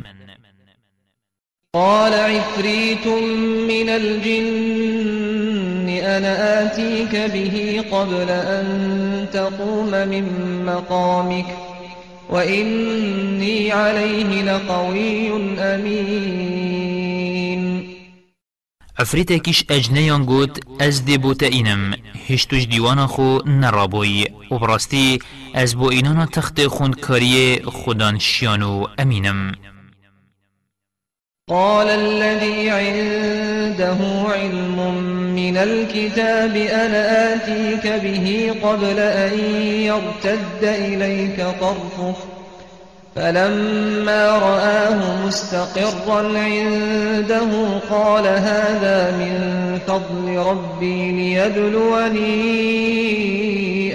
قال 1.74 2.14
عفريت 2.14 3.06
من 3.68 3.88
الجن 3.88 5.88
أنا 5.88 6.66
آتيك 6.66 7.16
به 7.16 7.84
قبل 7.90 8.30
أن 8.30 9.26
تقوم 9.32 9.90
من 9.90 10.24
مقامك 10.66 11.46
وإني 12.30 13.72
عليه 13.72 14.42
لقوي 14.42 15.30
أمين. 15.58 17.14
عفريتكيش 18.98 19.64
أجنيان 19.70 20.26
قوت 20.26 20.60
از 20.80 21.00
دي 21.00 21.18
بوتا 21.18 21.46
إنم 21.46 21.94
هشتوش 22.30 22.64
ديوانا 22.64 23.06
خو 23.06 23.40
نرابوي 23.46 24.26
وبراستي 24.50 25.18
از 25.54 25.74
بو 25.74 25.90
إنانا 25.90 26.24
تخت 26.24 26.66
خوندكاري 26.66 27.62
خودان 27.62 28.18
شيانو 28.18 28.88
أمينم 29.00 29.52
قال 31.48 31.88
الذي 31.88 32.70
عنده 32.70 33.96
علم 34.28 34.94
من 35.36 35.56
الكتاب 35.56 36.56
أنا 36.56 37.34
آتيك 37.34 37.86
به 37.86 38.54
قبل 38.62 38.98
أن 38.98 39.38
يرتد 39.68 40.62
إليك 40.62 41.46
طرفك 41.60 42.16
فلما 43.16 44.38
رآه 44.38 45.26
مستقرا 45.26 46.38
عنده 46.38 47.78
قال 47.90 48.26
هذا 48.26 49.10
من 49.10 49.78
فضل 49.86 50.36
ربي 50.36 51.12
ليبلوني 51.12 52.24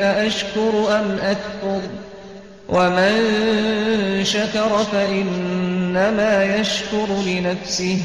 أأشكر 0.04 1.00
أم 1.00 1.18
أكفر 1.22 1.82
ومن 2.70 3.16
شكر 4.26 4.78
فإن 4.92 5.70
فإنما 5.90 6.56
يشكر 6.56 7.08
لنفسه 7.26 7.98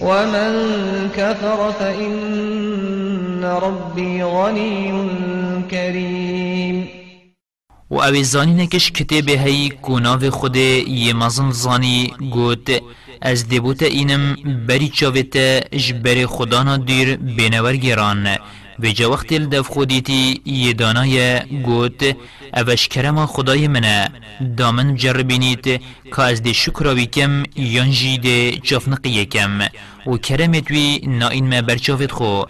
ومن 0.00 0.52
كفر 1.16 1.72
فإن 1.72 3.44
ربي 3.44 4.22
غني 4.22 4.92
كريم 5.70 6.88
و 7.90 8.00
اوی 8.02 8.24
زانی 8.24 8.54
نکش 8.54 8.90
کتاب 8.90 9.28
هی 9.28 9.68
کناو 9.82 10.30
خود 10.30 10.56
یه 10.56 11.12
مزن 11.12 11.50
زانی 11.50 12.12
گوت 12.30 12.82
از 13.22 13.48
دبوت 13.48 13.82
اینم 13.82 14.36
بری 14.68 14.88
چاوت 14.88 15.36
جبر 15.76 16.26
خدانا 16.26 16.76
دیر 16.76 17.16
بینور 17.16 17.76
گران 17.76 18.38
و 18.80 18.86
جا 18.86 19.10
وقت 19.10 19.32
الدف 19.32 19.68
خودیتی 19.68 20.40
یه 20.44 20.72
دانای 20.72 21.40
گوت 21.62 22.16
اوش 22.54 22.88
کرما 22.88 23.26
خدای 23.26 23.68
منه. 23.68 24.08
دامن 24.56 24.94
جربینیت 24.94 25.64
که 26.14 26.22
از 26.22 26.42
دی 26.42 26.54
شکراوی 26.54 27.06
کم 27.06 27.42
یانجی 27.56 28.18
دی 28.18 28.60
جافنقی 28.62 29.24
کم 29.24 29.60
و 30.06 30.16
کرمت 30.16 30.70
وی 30.70 31.00
ناین 31.06 31.54
ما 31.54 31.62
برچاوت 31.62 32.12
خو. 32.12 32.42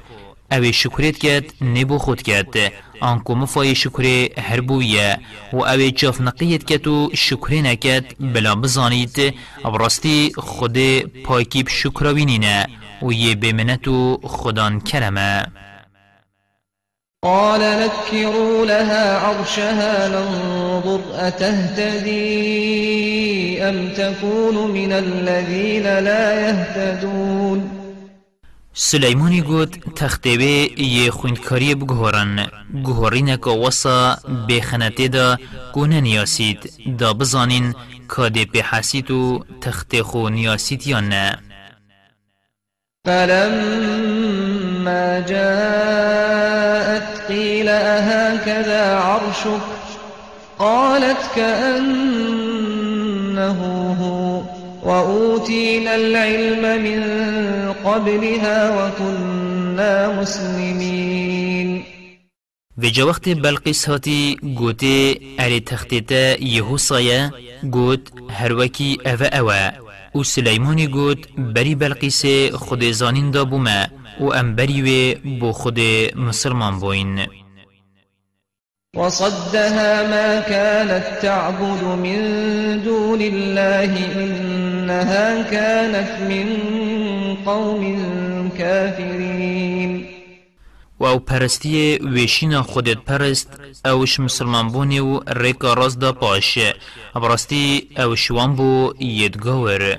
اوی 0.52 0.72
شکریت 0.72 1.18
کد 1.18 1.44
نبو 1.64 1.98
خود 1.98 2.22
کد 2.22 2.72
آنکو 3.00 3.34
مفای 3.34 3.74
شکری 3.74 4.30
هر 4.38 4.60
بویه. 4.60 5.18
و 5.52 5.56
اوی 5.56 5.92
چاف 5.92 6.20
نقیت 6.20 6.64
کد 6.64 6.86
و 6.86 7.10
شکری 7.14 7.62
نکد 7.62 8.04
بلا 8.20 8.54
بزانید 8.54 9.34
براستی 9.64 10.32
خود 10.36 10.78
پاکیب 11.24 11.68
شکراوینینه 11.68 12.66
و 13.02 13.12
یه 13.12 13.34
بمنتو 13.34 14.20
خدان 14.22 14.80
کرمه. 14.80 15.46
قال 17.22 17.60
نكروا 17.60 18.66
لها 18.66 19.18
عرشها 19.18 20.08
ننظر 20.08 21.00
أتهتدي 21.14 22.18
أم 23.62 23.88
تكون 23.88 24.70
من 24.70 24.92
الذين 24.92 25.82
لا 25.82 26.48
يهتدون؟ 26.48 27.70
سلیمانی 28.74 29.42
گوت 29.42 29.78
تختیبه 29.96 30.82
یه 30.82 31.10
خوندکاری 31.10 31.74
بگهورن. 31.74 32.46
گهورین 32.84 33.36
که 33.36 33.50
وصا 33.50 34.16
بخنته 34.48 35.08
دا 35.08 35.38
گونه 35.72 36.00
نیاسید. 36.00 36.72
دا 36.98 37.14
بزانین 37.14 37.74
که 38.16 38.28
ده 38.28 38.44
بحسید 38.44 39.10
و 39.10 39.44
تخت 39.60 40.02
خو 40.02 40.28
نیاسید 40.28 40.86
یا 40.86 41.00
نه. 41.00 41.38
فلما 43.06 45.20
جاءت 45.20 46.57
قيل 47.28 47.68
أهكذا 47.68 48.94
عرشك؟ 48.94 49.60
قالت 50.58 51.30
كأنه 51.36 52.28
هو. 54.00 54.42
وأوتينا 54.82 55.94
العلم 55.94 56.84
من 56.84 57.02
قبلها 57.84 58.86
وكنا 58.86 60.20
مسلمين. 60.20 61.82
و 62.78 62.86
جا 62.86 63.04
وقت 63.04 63.28
بلقیس 63.28 63.88
هاتی 63.88 64.36
گوته 64.42 65.16
اری 65.38 65.60
تختیتا 65.60 66.36
یهو 66.40 66.76
سایه 66.78 67.32
گوت 67.70 68.08
هر 68.30 68.52
وکی 68.52 68.98
اوه 69.06 69.26
اوه 69.26 69.72
و 70.14 70.22
سلیمانی 70.22 70.86
گوت 70.86 71.18
بری 71.38 71.74
بلقیس 71.74 72.26
خود 72.54 72.82
و 74.20 74.32
ام 74.32 74.56
بو 75.40 75.52
خود 75.52 75.80
مسلمان 76.16 76.78
بوین 76.78 77.26
وصدها 78.96 80.06
ما 80.08 80.40
كانت 80.40 81.18
تعبد 81.22 81.84
من 81.84 82.20
دون 82.84 83.20
الله 83.22 83.90
إنها 84.16 85.42
كانت 85.42 86.20
من 86.20 86.46
قوم 87.44 88.50
كافرين. 88.58 90.04
و 91.00 91.18
پرستی 91.18 91.98
ویشینا 91.98 92.62
خودت 92.62 92.96
پرست 92.96 93.60
اوش 93.84 94.20
مسلمان 94.20 94.68
بونی 94.68 95.00
و 95.00 95.20
ریکا 95.20 95.74
راز 95.74 95.98
دا 95.98 96.12
پاش. 96.12 96.58
براستی 97.14 97.88
اوش 97.96 98.30
وان 98.30 98.56
بو 98.56 98.94
یدگاور 99.00 99.98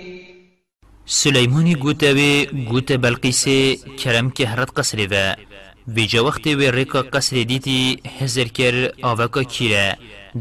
سلیمانی 1.13 1.75
گوته 1.75 2.09
و 2.13 2.45
گوته 2.69 2.97
بلقیس 2.97 3.47
کرم 3.99 4.29
که 4.29 4.47
هرد 4.47 4.69
قصری 4.77 5.07
و 5.07 5.35
ویجا 5.87 6.25
وقت 6.25 6.47
و 6.47 6.59
ریکا 6.71 7.01
قصر 7.01 7.43
دیتی 7.43 7.99
هزر 8.19 8.43
کر 8.43 8.91
آوکا 9.01 9.43
کیره 9.43 9.97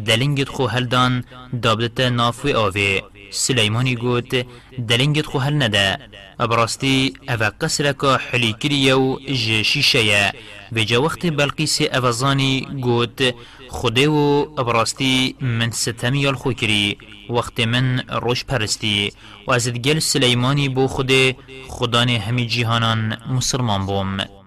دلنگت 0.07 0.49
خو 0.49 0.67
هلدان 0.67 1.25
دابدت 1.63 2.01
نافوی 2.01 2.53
آوه 2.53 3.01
سلیمانی 3.31 3.95
گوت 3.95 4.47
دلنگت 4.89 5.27
خو 5.27 5.39
هل 5.39 5.63
نده 5.63 5.99
ابراستی 6.41 7.13
اوه 7.29 7.51
قصرکا 7.61 8.17
حلی 8.17 8.53
کریه 8.53 8.95
و 8.95 9.19
جشیشه 9.27 10.33
و 10.73 10.85
جا 10.85 11.03
وقت 11.03 11.27
بلقیس 11.27 11.81
اوزانی 11.81 12.69
گوت 12.81 13.35
خوده 13.71 14.09
و 14.09 14.47
ابراستی 14.59 15.35
من 15.41 15.71
ستمی 15.71 16.33
خو 16.33 16.53
کری. 16.53 16.99
وقت 17.31 17.61
من 17.61 18.03
روش 18.09 18.45
پرستی. 18.45 19.13
و 19.47 19.53
از 19.53 19.69
گل 19.69 19.99
سلیمانی 19.99 20.69
بو 20.69 20.87
خوده 20.87 21.37
خدان 21.69 22.09
همی 22.09 22.47
جیهانان 22.47 23.17
مسلمان 23.31 23.87
بوم. 23.87 24.40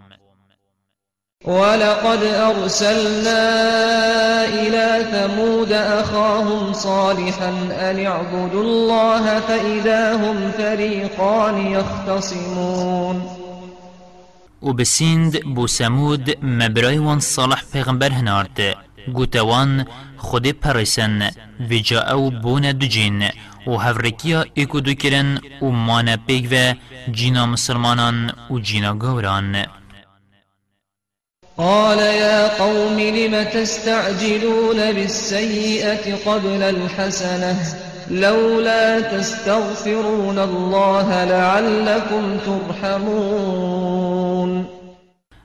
ولقد 1.46 2.24
أرسلنا 2.24 3.44
إلى 4.46 5.06
ثمود 5.12 5.72
أخاهم 5.72 6.74
صالحا 6.74 7.50
أن 7.72 8.06
اعبدوا 8.06 8.64
الله 8.64 9.40
فإذا 9.40 10.16
هم 10.16 10.52
فريقان 10.52 11.58
يختصمون. 11.68 13.22
و 14.62 14.74
بسیند 14.74 15.40
بو 15.56 15.68
سمود 15.68 16.38
مبرای 16.44 16.98
وان 16.98 17.20
صالح 17.20 17.64
پیغمبر 17.74 18.12
هنارد 18.12 18.76
گوتوان 19.14 19.86
خود 20.18 20.48
پرسن 20.48 21.30
و 21.70 21.74
جا 21.84 22.00
أو 22.00 22.30
بون 22.30 22.72
دو 22.72 22.86
جین 22.86 23.24
و 23.68 23.78
هفرکیا 23.78 24.46
ایکو 24.54 24.80
دو 24.80 24.94
کرن 24.94 25.40
و 25.62 25.66
مانا 25.66 26.18
پیگ 26.28 26.48
و 26.52 26.74
جینا 27.12 27.46
مسلمانان 27.46 28.32
و 28.50 28.60
جینا 28.60 28.94
گوران 28.94 29.66
قال 31.58 32.00
يا 32.00 32.58
قوم 32.58 33.00
لم 33.00 33.44
تستعجلون 33.44 34.92
بالسيئة 34.92 36.16
قبل 36.16 36.64
الحسنة؟ 36.64 37.58
لولا 38.12 39.02
تستغفرون 39.02 40.40
الله 40.40 41.24
لعلكم 41.26 42.38
ترحمون. 42.46 44.04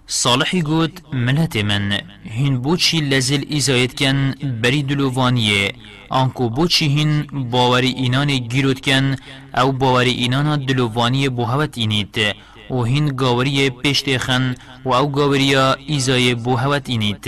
صالحی 0.06 0.62
گوت 0.62 0.90
ملت 1.12 1.56
من 1.56 2.00
هین 2.24 2.62
بوچی 2.62 3.00
لزل 3.00 3.44
ایزایت 3.48 3.94
کن 3.98 4.34
بری 4.62 4.82
دلووانیه 4.82 5.72
آنکو 6.10 6.48
بوچی 6.48 6.88
هین 6.88 7.26
باوری 7.50 7.88
اینان 7.88 8.38
گیروت 8.38 8.80
کن 8.80 9.16
أو 9.54 9.72
باوری 9.72 10.10
اینان 10.10 10.64
دلووانی 10.66 11.28
بوهوت 11.28 11.78
اینید 11.78 12.16
و 12.70 12.82
هین 12.82 13.06
گاوری 13.16 13.70
پشت 13.70 14.16
خن 14.16 14.54
و 14.84 14.94
او 14.94 15.12
گاوریا 15.12 15.76
ایزای 15.86 16.34
بوهوت 16.34 16.88
اینید 16.88 17.26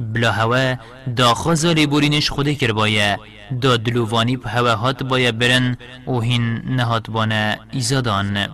بلا 0.00 0.32
هوا 0.32 0.74
دا 1.16 1.34
خازاری 1.34 1.86
بورینش 1.86 2.30
خوده 2.30 2.54
کر 2.54 2.72
بایه. 2.72 3.18
دا 3.60 3.76
دلووانی 3.76 4.36
په 4.36 4.48
هوا 4.48 4.74
هات 4.74 5.02
بایه 5.02 5.32
برن 5.32 5.76
و 6.06 6.20
هین 6.20 6.62
نهات 6.76 7.10
بانه 7.10 7.58
ایزادان. 7.72 8.48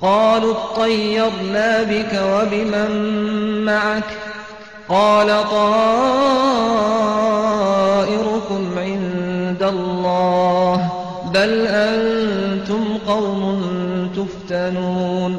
قالوا 0.00 0.54
اطيرنا 0.54 1.84
بك 1.84 2.12
وبمن 2.22 2.90
معك. 3.64 4.04
قال 4.88 5.28
طائركم 5.50 5.98
عند 8.78 9.62
الله. 9.62 10.92
بل 11.32 11.66
أنتم 11.66 12.98
قوم 13.06 13.75
تفتنون 14.66 15.38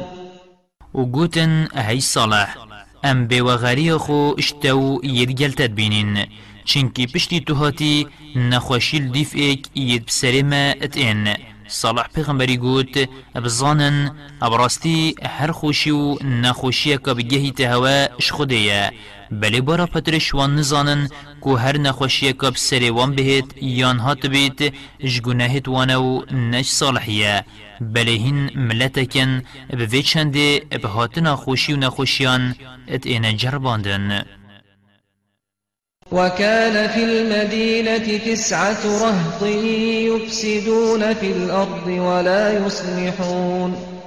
و 0.94 1.04
گوتن 1.04 1.68
اهی 1.74 2.00
صالح 2.00 2.56
ام 3.04 3.26
بوغری 3.26 3.92
خو 3.92 4.32
اشتو 4.38 5.00
یدگل 5.02 5.50
تدبینین 5.50 6.26
چنکی 6.64 7.06
پشتی 7.06 7.40
تو 7.40 7.54
هاتی 7.54 8.06
نخوشیل 8.36 9.08
دیف 9.08 9.30
ایک 9.34 9.66
ید 9.74 10.06
بسری 10.06 10.42
ما 10.42 10.72
اتین 10.84 11.36
صالح 11.68 12.06
پیغمبری 12.14 12.56
گوت 12.56 13.08
بزانن 13.34 14.10
ابراستی 14.42 15.14
هر 15.22 15.52
خوشی 15.52 15.90
و 15.90 16.16
نخوشی 16.24 16.98
که 16.98 17.14
بگهی 17.14 17.50
تهوا 17.50 18.06
اش 18.18 18.32
خوده 18.32 18.90
بلی 19.30 19.60
برا 19.60 19.86
پترش 19.86 20.34
وان 20.34 20.56
نزانن 20.56 21.08
کو 21.40 21.56
هر 21.56 21.78
نخوشی 21.78 22.32
که 22.32 22.50
بسری 22.50 22.90
وان 22.90 23.14
بهت 23.14 23.44
یان 23.62 23.98
هات 23.98 24.26
بیت 24.26 24.72
جگونهت 25.04 25.68
وانو 25.68 26.22
نش 26.32 26.68
صالحیه 26.70 27.44
بلی 27.80 28.16
هین 28.18 28.50
ملتکن 28.54 29.42
به 29.70 30.02
چنده 30.02 30.60
به 30.82 30.88
هات 30.88 31.18
نخوشی 31.18 31.72
و 31.72 31.76
نخوشیان 31.76 32.54
ات 32.88 33.06
این 33.06 33.36
جرباندن 33.36 34.24
وكان 36.12 36.88
في 36.88 37.04
المدينة 37.04 38.18
تسعة 38.18 38.78
رهط 38.84 39.42
يفسدون 39.42 41.14
في 41.14 41.32
الأرض 41.32 41.86
ولا 41.86 42.66
يصلحون 42.66 43.97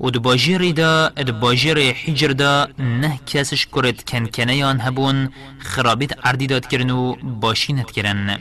و 0.00 0.10
دو 0.10 0.20
باجیری 0.20 0.72
دا 0.72 1.08
دو 1.08 1.32
باجیر 1.32 1.78
حجر 1.78 2.28
دا 2.28 2.68
نه 2.78 3.20
کسش 3.26 3.66
کرد 3.66 4.04
کن 4.04 4.26
کنیان 4.26 4.80
هبون 4.80 5.28
خرابیت 5.58 6.12
عردی 6.26 6.46
داد 6.46 6.66
کرن 6.66 6.90
و 6.90 7.16
باشینت 7.22 7.90
کرن. 7.90 8.38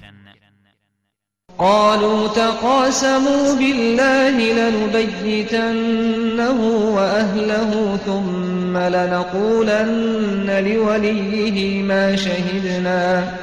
قالوا 1.58 2.28
تقاسموا 2.28 3.56
بالله 3.56 4.54
لنبيتنه 4.54 6.52
وأهله 6.96 8.00
ثم 8.06 8.78
لنقولن 8.78 10.50
لوليه 10.66 11.84
ما 11.84 12.16
شهدنا 12.16 13.34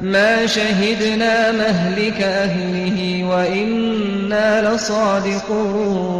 ما 0.00 0.46
شهدنا 0.46 1.52
مهلك 1.52 2.22
أهله 2.22 3.24
وإنا 3.24 4.74
لصادقون. 4.74 6.10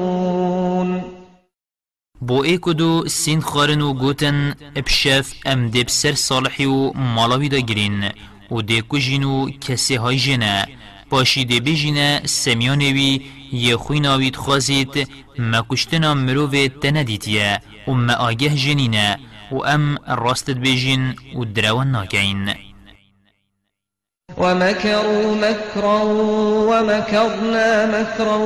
بو 2.20 2.42
ایکدو 2.42 3.04
سین 3.09 3.40
خارن 3.40 3.80
و 3.80 3.92
گوتن 3.92 4.54
ابشف 4.76 5.33
ام 5.46 5.70
دب 5.70 5.88
سر 5.88 6.12
صالحی 6.12 6.64
و 6.64 6.92
مالاوی 6.92 7.48
دا 7.48 7.59
گرین 7.59 8.04
و 8.50 8.62
دیکو 8.62 8.98
جینو 8.98 9.50
کسی 9.50 9.94
های 9.94 10.16
جنه 10.16 10.66
پاشیده 11.11 11.61
بجینه 11.61 12.20
سمیانوی 12.24 13.20
یه 13.52 13.76
خوی 13.76 14.00
ناوید 14.00 14.37
خوازید 14.37 15.09
ما 15.38 15.66
کشتنا 15.70 16.14
مروه 16.14 16.68
تندیتیه 16.68 17.61
و 17.88 17.92
ما 17.92 18.12
آگه 18.12 18.48
جنینه 18.48 19.18
و 19.52 19.64
ام 19.64 19.98
راستت 20.09 20.56
بجین 20.56 21.14
و 21.38 21.44
دروان 21.44 21.90
ناکین 21.90 22.54
ومكروا 24.38 25.35
مكرا 25.35 26.02
ومكرنا 26.70 27.87
مكرا 27.87 28.37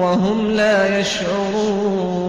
وهم 0.00 0.50
لا 0.50 1.00
يشعرون 1.00 2.25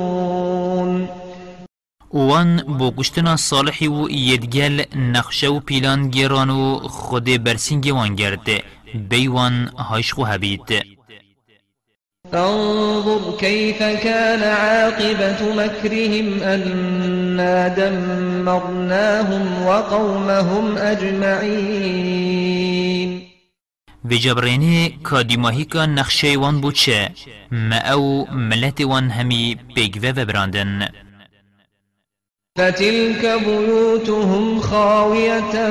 وان 2.18 2.58
بو 2.58 2.92
کشتنا 2.92 3.36
صالحی 3.36 3.88
و 3.88 4.10
یدگل 4.10 4.84
نقشه 4.96 5.48
و 5.48 5.60
پیلان 5.60 6.10
گیران 6.10 6.50
و 6.50 6.80
خود 6.80 7.44
برسینگ 7.44 7.88
وان 7.94 8.16
گرده 8.16 8.64
بيوان 8.96 9.68
هايشخو 9.78 10.24
هبيت 10.26 10.84
فانظر 12.32 13.38
كيف 13.40 13.84
كان 13.84 14.44
عاقبة 14.44 15.56
مكرهم 15.56 16.44
أنا 16.44 17.68
دمرناهم 17.68 19.64
وقومهم 19.66 20.78
أجمعين 20.78 22.48
بجبريني 24.04 24.90
كاديماهي 24.90 25.64
كان 25.64 25.96
نخشي 25.96 26.38
وان 26.38 26.62
بوچه 26.62 27.12
ما 27.52 27.78
او 27.78 28.26
ملت 28.32 28.82
وان 28.82 29.12
همي 29.12 29.58
بيگوه 29.76 30.10
وبراندن 30.22 30.88
فتلك 32.58 33.24
بيوتهم 33.46 34.60
خاوية 34.60 35.70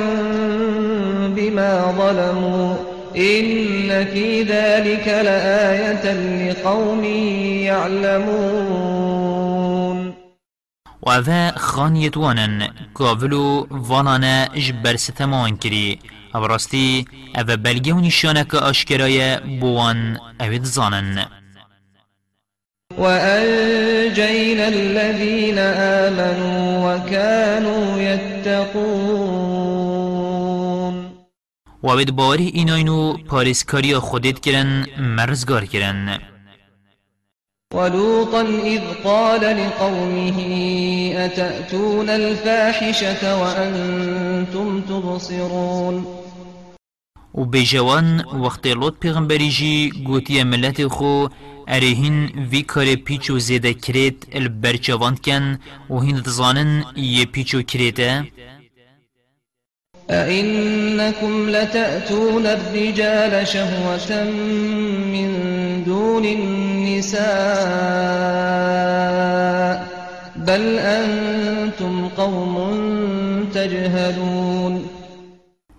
بما 1.36 1.94
ظلموا 1.98 2.76
إن 3.16 4.04
في 4.12 4.42
ذلك 4.42 5.08
لآية 5.08 6.04
لقوم 6.50 7.04
يعلمون. 8.24 9.16
وذا 11.02 11.50
خانيت 11.56 12.16
وانن 12.16 12.68
كافلو 12.98 13.66
فالانا 13.66 14.48
جبر 14.54 14.96
ستمان 14.96 15.56
كري 15.56 15.98
أبرستي 16.34 17.04
أفا 17.36 17.54
بلغيو 17.54 18.00
نشانك 18.00 18.54
أشكرايا 18.54 19.40
بوان 19.60 20.18
أبد 20.40 20.64
زانن. 20.64 21.24
وأنجينا 22.98 24.68
الذين 24.68 25.58
آمنوا 25.58 26.94
وكانوا 26.94 28.00
يتقون. 28.00 29.76
و 31.82 31.88
اوید 31.88 32.16
باوری 32.16 32.46
ایناینو 32.46 33.16
پارسکاری 33.16 33.94
خودت 33.94 34.40
کرن 34.40 34.86
مرزگار 34.98 35.64
کرن 35.64 36.18
ولوطا 37.74 38.40
إذ 38.64 38.80
قال 39.04 39.40
لقومه 39.40 40.38
أتأتون 41.16 42.08
الفاحشة 42.10 43.40
وأنتم 43.40 44.80
تبصرون؟ 44.80 46.06
و 47.34 47.44
بجوان 47.44 48.24
وقت 48.40 48.66
لوط 48.66 48.94
پیغمبری 49.00 49.50
جی 49.50 49.90
گوتی 50.06 50.42
ملت 50.42 50.86
خو 50.86 51.26
ارهین 51.68 52.16
وی 52.50 52.62
کار 52.62 52.94
پیچو 52.94 53.38
زیده 53.38 53.74
کرید 53.74 54.26
البرچوان 54.32 55.16
کن 55.24 55.58
و 55.90 56.00
هین 56.00 56.22
تزانن 56.22 56.84
یه 56.96 57.24
پیچو 57.24 57.62
کریده 57.62 58.24
أئنكم 60.10 61.48
لتأتون 61.48 62.46
الرجال 62.46 63.46
شهوة 63.46 64.24
من 65.12 65.30
دون 65.82 66.24
النساء 66.24 67.26
بل 70.36 70.78
أنتم 70.78 72.08
قوم 72.08 72.56
تجهلون 73.54 74.84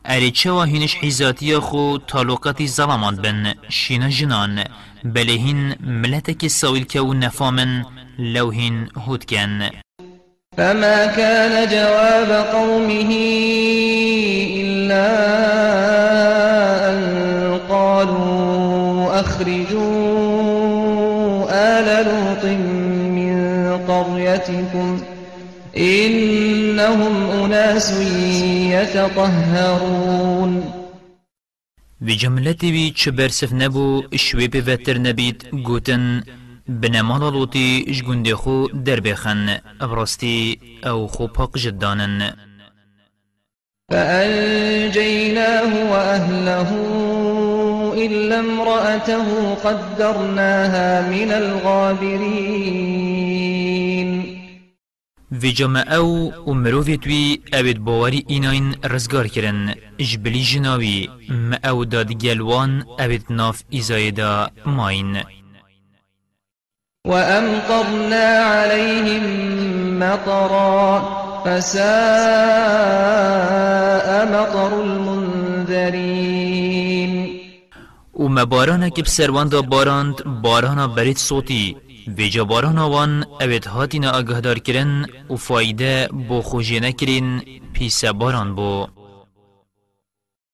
اری 0.06 0.32
چوا 0.32 0.64
هینش 0.64 0.96
حیزاتی 0.96 1.58
خو 1.60 1.98
طالوقتی 1.98 2.68
ظلمان 2.68 3.16
بن 3.16 3.54
شین 3.70 4.10
جنان 4.10 4.64
بله 5.16 5.34
هین 5.34 5.76
ملتك 5.82 6.48
سویل 6.48 6.84
که 6.84 7.02
و 7.02 7.14
نفامن 7.14 7.86
لو 8.20 8.52
هین 8.52 8.88
هود 9.08 9.26
کن 9.26 9.70
فما 10.58 11.06
كان 11.06 11.70
جواب 11.70 12.46
قومه 12.46 13.12
إلا 14.62 15.08
أن 16.90 17.00
قالوا 17.70 19.20
أخرجوا 19.20 20.38
آل 21.50 22.06
لوط 22.06 22.46
من 23.18 23.36
قريتكم 23.88 25.02
إنهم 25.78 27.14
أناس 27.44 27.92
يتطهرون. 28.72 30.77
بجملتي 32.02 32.72
بي 32.72 32.92
چبرسف 32.92 33.54
نبو 33.54 34.04
شوي 34.16 34.48
بفتر 34.48 34.98
نبيت 34.98 35.44
قوتن 35.66 36.24
بنمال 36.68 37.34
لوطي 37.34 37.92
جگونده 37.92 38.36
خو 38.36 38.68
در 38.68 39.00
بخن 39.00 39.58
ابرستی 39.82 40.60
أو 40.86 41.08
خو 41.08 41.28
پاق 41.28 41.58
جدانن. 41.58 42.34
فأنجيناه 43.92 45.92
وأهله 45.92 46.70
إلا 48.06 48.40
امرأته 48.40 49.54
قدرناها 49.54 51.10
من 51.10 51.32
الغابرين 51.32 52.78
في 55.32 55.52
جمع 55.52 55.84
أو 55.88 56.32
امروفي 56.48 56.98
توي 56.98 57.42
اوید 57.54 57.84
باوری 57.84 58.26
ایناین 58.28 58.76
رزگار 58.86 59.28
کرن. 59.28 59.76
جبلی 60.00 60.44
جناوی 60.44 61.10
ما 61.30 61.60
أو 61.66 61.84
داد 61.84 62.12
گلوان 62.12 62.86
اوید 63.00 63.26
ناف 63.30 63.64
ایزایدا 63.70 64.50
ماین. 64.66 65.24
وأمطرنا 67.08 68.44
عليهم 68.44 69.24
مطرا 70.00 71.02
فساء 71.46 71.88
مطر 74.26 74.74
المنذرين 74.82 76.38
و 78.14 78.28
مبارانا 78.30 78.90
که 78.90 79.04
بسروان 79.04 79.48
دا 79.48 79.62
باراند 79.62 80.42
بارانا 80.42 80.88
برید 80.88 81.18
صوتی 81.18 81.78
و 82.08 82.28
جباران 82.30 82.78
آوان 82.78 83.26
اوید 83.42 83.66
هاتینا 83.66 84.12
اگهدار 84.12 84.60
کرن 84.60 85.06
و 85.30 85.36
فایده 85.36 86.08
بو 86.28 86.42
خوشی 86.42 86.80
نکرین 86.80 87.42
پیس 87.74 88.06
باران 88.06 88.56
بو. 88.56 88.88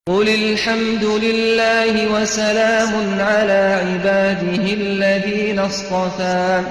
قل 0.07 0.29
الحمد 0.29 1.03
لله 1.03 2.21
وسلام 2.21 3.19
على 3.19 3.79
عباده 3.83 4.73
الذين 4.73 5.59
اصطفى 5.59 6.63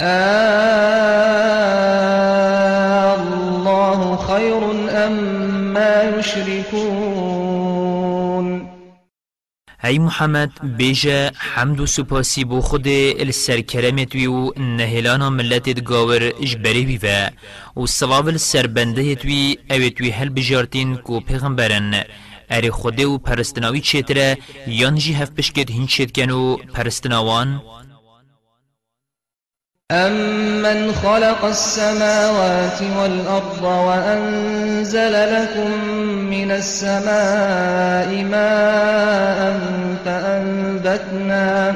آه 0.00 1.36
الله 3.22 4.16
خير 4.16 4.62
أم 4.90 5.12
ما 5.74 6.02
يشركون 6.18 7.15
ای 9.86 9.98
محمد 9.98 10.76
بیجا 10.76 11.30
حمد 11.34 11.80
و 11.80 11.86
سپاسی 11.86 12.44
بو 12.44 12.60
خود 12.60 12.88
السر 12.88 13.60
کرمت 13.60 14.14
وی 14.14 14.26
و 14.26 14.52
نهلانا 14.60 15.30
ملتت 15.30 15.84
گاور 15.84 16.32
اجبری 16.40 16.84
وی 16.86 16.98
و. 17.02 17.30
و 17.80 17.86
سلاو 17.86 18.26
السر 18.26 18.66
بنده 18.66 19.14
وی 19.24 19.58
اویت 19.70 20.00
وی 20.00 20.10
هل 20.10 20.28
بجارتین 20.28 20.96
کو 20.96 21.20
پیغمبرن. 21.20 22.04
اری 22.50 22.70
خوده 22.70 23.06
و 23.06 23.18
پرستناوی 23.18 23.80
چیتره 23.80 24.38
یان 24.66 24.96
هف 24.98 25.30
بشکت 25.30 25.70
هین 25.70 25.86
چیت 25.86 26.18
و 26.18 26.56
پرستناوان؟ 26.56 27.62
أَمَّنْ 29.90 30.92
خَلَقَ 30.92 31.44
السَّمَاوَاتِ 31.44 32.82
وَالْأَرْضَ 32.98 33.62
وَأَنزَلَ 33.62 35.12
لَكُم 35.12 35.70
مِّنَ 36.30 36.50
السَّمَاءِ 36.50 38.24
مَاءً 38.30 39.60
فَأَنبَتْنَا 40.04 41.74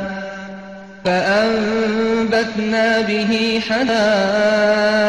فأنبتنا 1.04 3.00
به 3.00 3.60
حدائق 3.70 5.00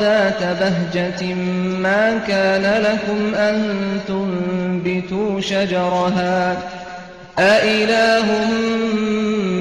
ذات 0.00 0.42
بهجة 0.42 1.34
ما 1.82 2.20
كان 2.28 2.82
لكم 2.82 3.34
أن 3.34 3.76
تنبتوا 4.08 5.40
شجرها 5.40 6.56
أإله 7.38 8.26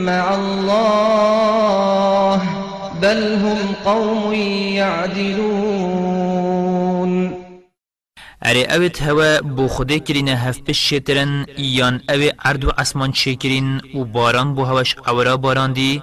مع 0.05 0.35
الله 0.35 1.86
بل 3.01 3.33
هم 3.33 3.75
قوم 3.85 4.33
يعدلون 4.73 6.17
اره 8.45 8.63
اوت 8.75 9.01
هوا 9.01 9.41
بو 9.41 9.67
خوده 9.67 9.99
کرین 9.99 10.29
هف 10.29 10.61
پش 10.61 10.93
شترن 10.93 11.45
یان 11.57 12.01
أو 12.09 12.29
عرض 12.39 12.65
و 12.65 12.71
أسمان 12.77 13.13
شکرین 13.13 13.81
و 13.95 14.03
باران 14.03 14.55
بو 14.55 14.63
هواش 14.63 14.95
أورا 15.07 15.37
باران 15.37 15.73
دی 15.73 16.01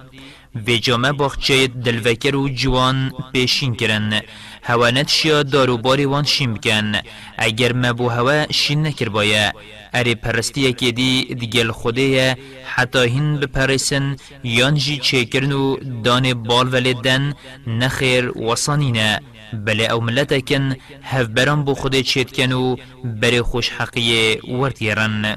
و 0.55 0.77
جامعه 0.77 1.12
باخچه 1.12 1.67
دلوکر 1.67 2.37
و 2.37 2.49
جوان 2.49 3.12
پیشین 3.33 3.75
کرن. 3.75 4.21
هوا 4.62 4.90
نتشیا 4.90 5.43
دارو 5.43 5.77
باری 5.79 6.05
وان 6.05 6.25
شیم 6.25 6.55
بکن. 6.55 6.93
اگر 7.38 7.73
مبو 7.73 8.09
هوا 8.09 8.47
شین 8.51 8.87
نکر 8.87 9.09
بایا 9.09 9.53
اری 9.95 10.14
پرستی 10.14 10.73
که 10.73 10.93
دی 10.93 11.35
دیگل 11.35 11.71
خوده 11.71 12.37
حتی 12.64 12.99
هین 12.99 13.37
بپرسن 13.37 14.17
یان 14.45 14.75
جی 14.75 14.99
چیکرن 14.99 15.53
و 15.53 15.77
دان 16.05 16.35
بال 16.35 16.75
ولیدن 16.75 17.35
نخیر 17.67 18.38
وصانینه 18.38 19.21
بله 19.53 19.85
أو 19.93 20.01
ملتکن 20.01 20.77
هف 21.03 21.27
بران 21.27 21.64
بو 21.64 21.75
خوده 21.75 22.03
چیت 22.03 22.53
و 22.53 22.77
بری 23.05 23.43
خوش 23.43 23.71
حقیه 23.71 24.40
ورتیرن 24.45 25.37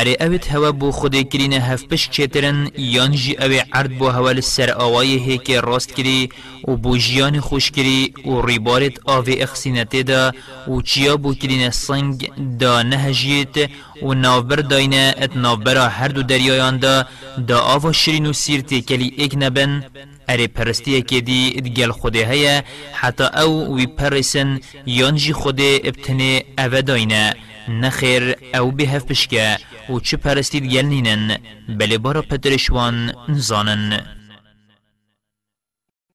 اره 0.00 0.16
اوید 0.20 0.46
هوا 0.46 0.72
بو 0.72 0.90
خود 0.90 1.28
کرین 1.28 1.52
هف 1.52 1.84
پش 1.84 2.08
چیترن 2.10 2.70
یان 2.78 3.12
جی 3.12 3.36
اوی 3.44 3.62
عرد 3.72 3.98
بو 3.98 4.08
هوا 4.08 4.40
سر 4.40 4.70
آوای 4.72 5.18
هیک 5.18 5.50
راست 5.50 5.94
کری 5.96 6.28
و 6.68 6.76
بو 6.76 6.96
جیان 6.98 7.40
خوش 7.40 7.70
کری 7.70 8.14
و 8.24 8.46
ریبارت 8.46 8.92
آوی 9.04 9.42
اخسینته 9.42 10.02
دا 10.02 10.32
و 10.68 10.82
چیا 10.82 11.16
بو 11.16 11.34
کرین 11.34 11.70
سنگ 11.70 12.30
دا 12.60 12.82
نهجیت 12.82 13.70
و 14.02 14.14
نوبر 14.14 14.56
داینه 14.56 15.14
ات 15.18 15.36
نوبر 15.36 15.76
هر 15.88 16.08
دو 16.08 16.22
دریایان 16.22 16.76
دا 16.78 17.06
دا 17.48 17.58
آوا 17.60 17.92
شرین 17.92 18.26
و 18.26 18.32
سیرتی 18.32 18.82
کلی 18.82 19.14
ایک 19.16 19.34
نبن 19.38 19.84
اره 20.28 20.46
پرستی 20.46 21.02
که 21.02 21.20
دی 21.20 21.54
ادگل 21.56 21.90
خوده 21.90 22.30
هیا 22.30 22.62
حتی 22.92 23.24
أو 23.24 23.76
وی 23.76 23.86
پرسن 23.86 24.60
یان 24.86 25.16
جی 25.16 25.32
خوده 25.32 25.80
ابتنه 25.84 26.42
أو 26.58 26.80
داینه 26.80 27.34
نخیر 27.68 28.36
أو 28.54 28.70
به 28.70 28.84
هف 28.84 29.04
بشکه 29.04 29.58
و 29.88 30.00
چه 30.00 30.16
پرستید 30.16 30.64
گل 30.72 30.84
نینن 30.84 31.36
بله 31.78 31.98
بارا 31.98 32.22
پدرشوان 32.22 33.12
نزانن. 33.28 34.00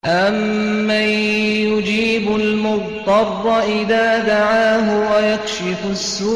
أَمَّن 0.05 1.09
يُجِيبُ 1.71 2.35
المضطر 2.35 3.59
إِذَا 3.59 4.19
دَعَاهُ 4.19 4.87
وَيَكْشِفُ 5.11 5.85
السُّوءَ 5.89 6.35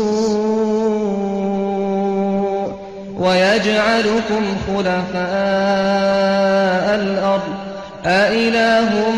وَيَجْعَلُكُمْ 3.20 4.44
خُلَفَاءَ 4.68 5.26
الْأَرْضِ 6.96 7.54
أَإِلَٰهٌ 8.06 9.12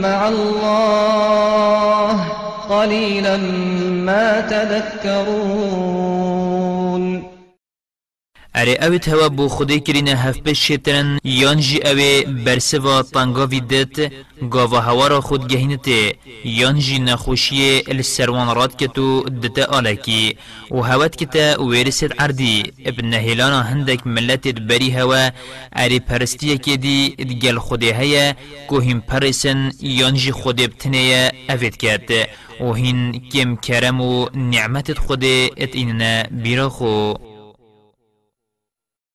مَّعَ 0.00 0.28
اللَّهِ 0.28 1.74
قليلا 2.68 3.36
ما 4.06 4.40
تذكرون 4.40 5.94
اره 8.56 8.78
اوی 8.82 8.98
توا 8.98 9.28
بو 9.28 9.48
خودی 9.48 9.80
کرینه 9.80 10.14
هف 10.16 10.38
بش 10.38 10.68
شترن 10.68 11.18
یان 11.24 11.60
جی 11.60 11.78
اوی 11.90 12.24
برسوا 12.24 13.02
تنگا 13.02 13.46
ویدت 13.46 14.12
گاوا 14.50 14.80
هوا 14.80 15.06
را 15.06 15.20
خود 15.20 15.48
گهینته 15.48 16.14
یان 16.44 16.78
جی 16.78 16.98
نخوشی 16.98 17.82
السروان 17.88 18.54
راد 18.54 18.76
کتو 18.76 19.22
دتا 19.42 19.64
آلکی 19.64 20.36
و 20.70 20.80
هوت 20.80 21.16
کتا 21.16 21.64
ویرست 21.64 22.20
عردی 22.20 22.62
ابن 22.84 23.08
نهیلانا 23.08 23.60
هندک 23.62 24.06
ملت 24.06 24.48
بری 24.48 24.90
هوا 24.90 25.30
اره 25.72 25.98
پرستی 25.98 26.58
که 26.58 26.76
دی 26.76 27.14
ادگل 27.18 27.58
خودی 27.58 27.90
هیا 27.92 28.32
که 28.70 28.76
هم 28.76 29.00
پرسن 29.00 29.72
یان 29.80 30.14
جی 30.14 30.32
خود 30.32 30.56
بتنه 30.56 31.32
اوید 31.48 31.76
کت 31.76 32.28
و 32.60 32.72
هین 32.72 33.28
کم 33.32 33.56
کرم 33.56 34.00
و 34.00 34.28
نعمت 34.34 34.98
خود 34.98 35.24
ات 35.24 35.72
ایننا 35.76 36.22
بیراخو 36.22 37.14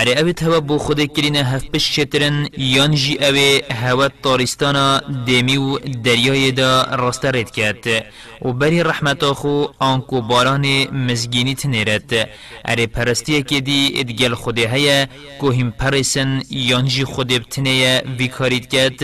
اره 0.00 0.12
اوی 0.20 0.34
هوا 0.42 0.60
بو 0.60 0.78
خود 0.78 1.00
کرینه 1.14 1.42
هف 1.52 1.64
پش 1.72 1.84
شترن 1.96 2.48
یان 2.56 2.94
جی 2.94 3.14
اوی 3.28 3.62
هوا 3.82 4.08
تارستانا 4.22 4.86
دیمی 5.26 5.56
و 5.56 5.78
دریای 5.78 6.52
دا 6.52 6.82
راست 6.82 7.24
رید 7.24 7.50
کرد. 7.50 7.84
و 8.42 8.52
بری 8.52 8.82
رحمت 8.82 9.22
آخو 9.24 9.66
آنکو 9.78 10.20
باران 10.20 10.66
مزگینی 11.06 11.54
تنیرد. 11.54 12.28
اره 12.64 12.86
پرستی 12.86 13.42
که 13.42 13.60
دی 13.60 13.92
ادگل 14.00 14.34
خوده 14.34 14.68
هیا 14.74 15.06
که 15.40 15.46
هم 15.46 15.70
پرسن 15.70 16.42
یان 16.50 16.86
جی 16.86 17.04
بتنه 17.38 18.02
وی 18.18 18.28
کرد. 18.60 19.00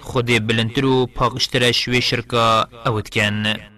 خود 0.00 0.46
بلندتر 0.46 0.84
و 0.84 1.06
پاقشترش 1.06 1.88
شرکا 2.00 2.68
اوت 2.86 3.08
کن. 3.08 3.77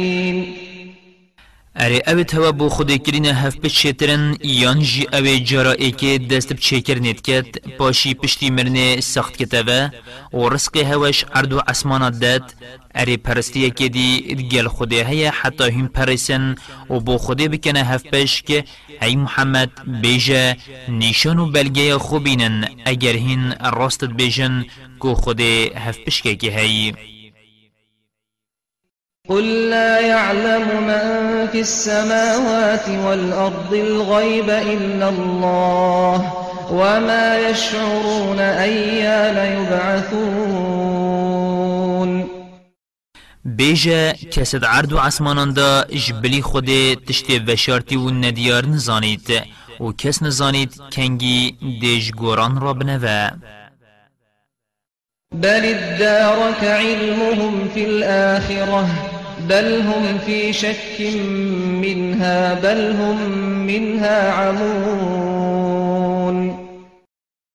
اره 1.83 2.01
اوه 2.07 2.23
توا 2.23 2.51
بو 2.51 2.69
خود 2.69 3.03
کرین 3.03 3.25
هف 3.25 3.55
بچیترن 3.57 4.37
یان 4.43 4.79
جی 4.79 5.07
اوه 5.13 5.39
جارا 5.39 5.71
ایکه 5.71 6.17
دست 6.17 6.53
بچیکر 6.53 6.99
نید 6.99 7.21
کت 7.21 7.77
پاشی 7.77 8.13
پشتی 8.13 8.49
مرنه 8.49 9.01
سخت 9.01 9.37
کتوه 9.37 9.89
و 10.33 10.49
رزق 10.49 10.77
هوش 10.77 11.25
عرض 11.33 11.51
و 11.53 11.61
اسمانات 11.67 12.19
داد 12.19 12.53
اره 12.95 13.17
پرستیه 13.17 13.69
که 13.69 13.89
دی 13.89 14.11
گل 14.51 14.67
خوده 14.67 15.07
هیا 15.07 15.31
حتی 15.41 15.69
هم 15.69 15.87
پرسن 15.87 16.55
و 16.89 16.99
بو 16.99 17.17
خوده 17.17 17.47
بکنه 17.47 17.83
هف 17.83 18.03
پش 18.03 18.41
که 18.41 18.63
ای 19.01 19.15
محمد 19.15 19.71
بیجه 20.01 20.57
نیشان 20.89 21.39
و 21.39 21.45
بلگه 21.45 21.97
خوبینن 21.97 22.67
اگر 22.85 23.15
هین 23.15 23.53
راستت 23.73 24.09
بیجن 24.09 24.65
کو 24.99 25.15
خوده 25.15 25.71
هف 25.75 25.97
پش 26.05 26.21
که 26.21 26.35
که 26.35 26.51
هی 26.51 26.93
قل 29.29 29.69
لا 29.69 29.99
يعلم 29.99 30.83
من 30.87 31.47
في 31.51 31.59
السماوات 31.59 32.89
والأرض 32.89 33.73
الغيب 33.73 34.49
إلا 34.49 35.09
الله 35.09 36.33
وما 36.71 37.37
يشعرون 37.49 38.39
أيان 38.39 39.37
يبعثون. 39.61 40.61
بیجه 43.45 44.11
کسد 44.11 44.65
عرض 44.65 44.93
عسمانان 44.93 45.53
دا 45.53 45.83
جبلی 45.83 46.41
خود 46.41 46.69
تشتی 47.07 47.39
وشارتی 47.39 47.95
و 47.95 48.09
ندیار 48.09 48.65
نزانید 48.65 49.41
و 49.79 49.93
نزانید 50.21 50.81
کنگی 50.93 51.57
دیج 51.81 52.11
گوران 52.11 52.61
را 52.61 52.73
بنوه. 52.73 53.31
بل 55.33 55.61
ادارك 55.65 56.63
علمهم 56.63 57.69
في 57.73 57.85
الآخرة 57.85 59.10
بل 59.51 59.81
هم 59.81 60.17
في 60.25 60.53
شك 60.53 61.01
منها 61.83 62.55
بل 62.55 62.91
هم 62.91 63.17
منها 63.67 64.17
عمون 64.31 65.81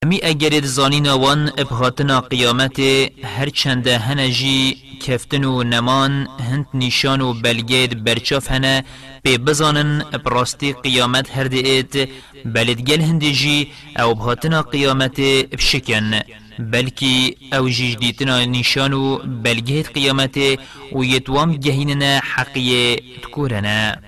امی 0.05 0.21
اگرید 0.23 0.65
زانین 0.65 1.07
وان 1.07 1.51
ابهاتنا 1.59 2.21
قیامت 2.21 2.81
هر 3.25 3.49
چند 3.49 3.89
هنجی 3.89 4.77
کفتن 5.07 5.45
و 5.45 5.63
نمان 5.63 6.29
هند 6.51 6.67
نیشان 6.75 7.21
و 7.21 7.33
بلگید 7.33 8.05
برچاف 8.05 8.51
هنه 8.51 8.85
پی 9.25 9.39
بزانن 9.39 10.05
براستی 10.25 10.73
قیامت 10.73 11.37
هر 11.37 11.45
دیت 11.45 12.09
بلدگل 12.45 13.01
هندجی 13.01 13.69
أو 13.97 14.15
بهاتنا 14.15 14.63
قیامت 14.63 15.21
بشکن 15.53 16.21
بلكي 16.59 17.37
أو 17.55 17.69
جيجديتنا 17.69 18.47
نشانو 18.47 19.21
بلجهت 19.25 19.87
قيامته 19.87 20.57
ويتوام 20.93 21.53
جهيننا 21.53 22.21
حقية 22.21 22.97
تكورنا 23.23 24.01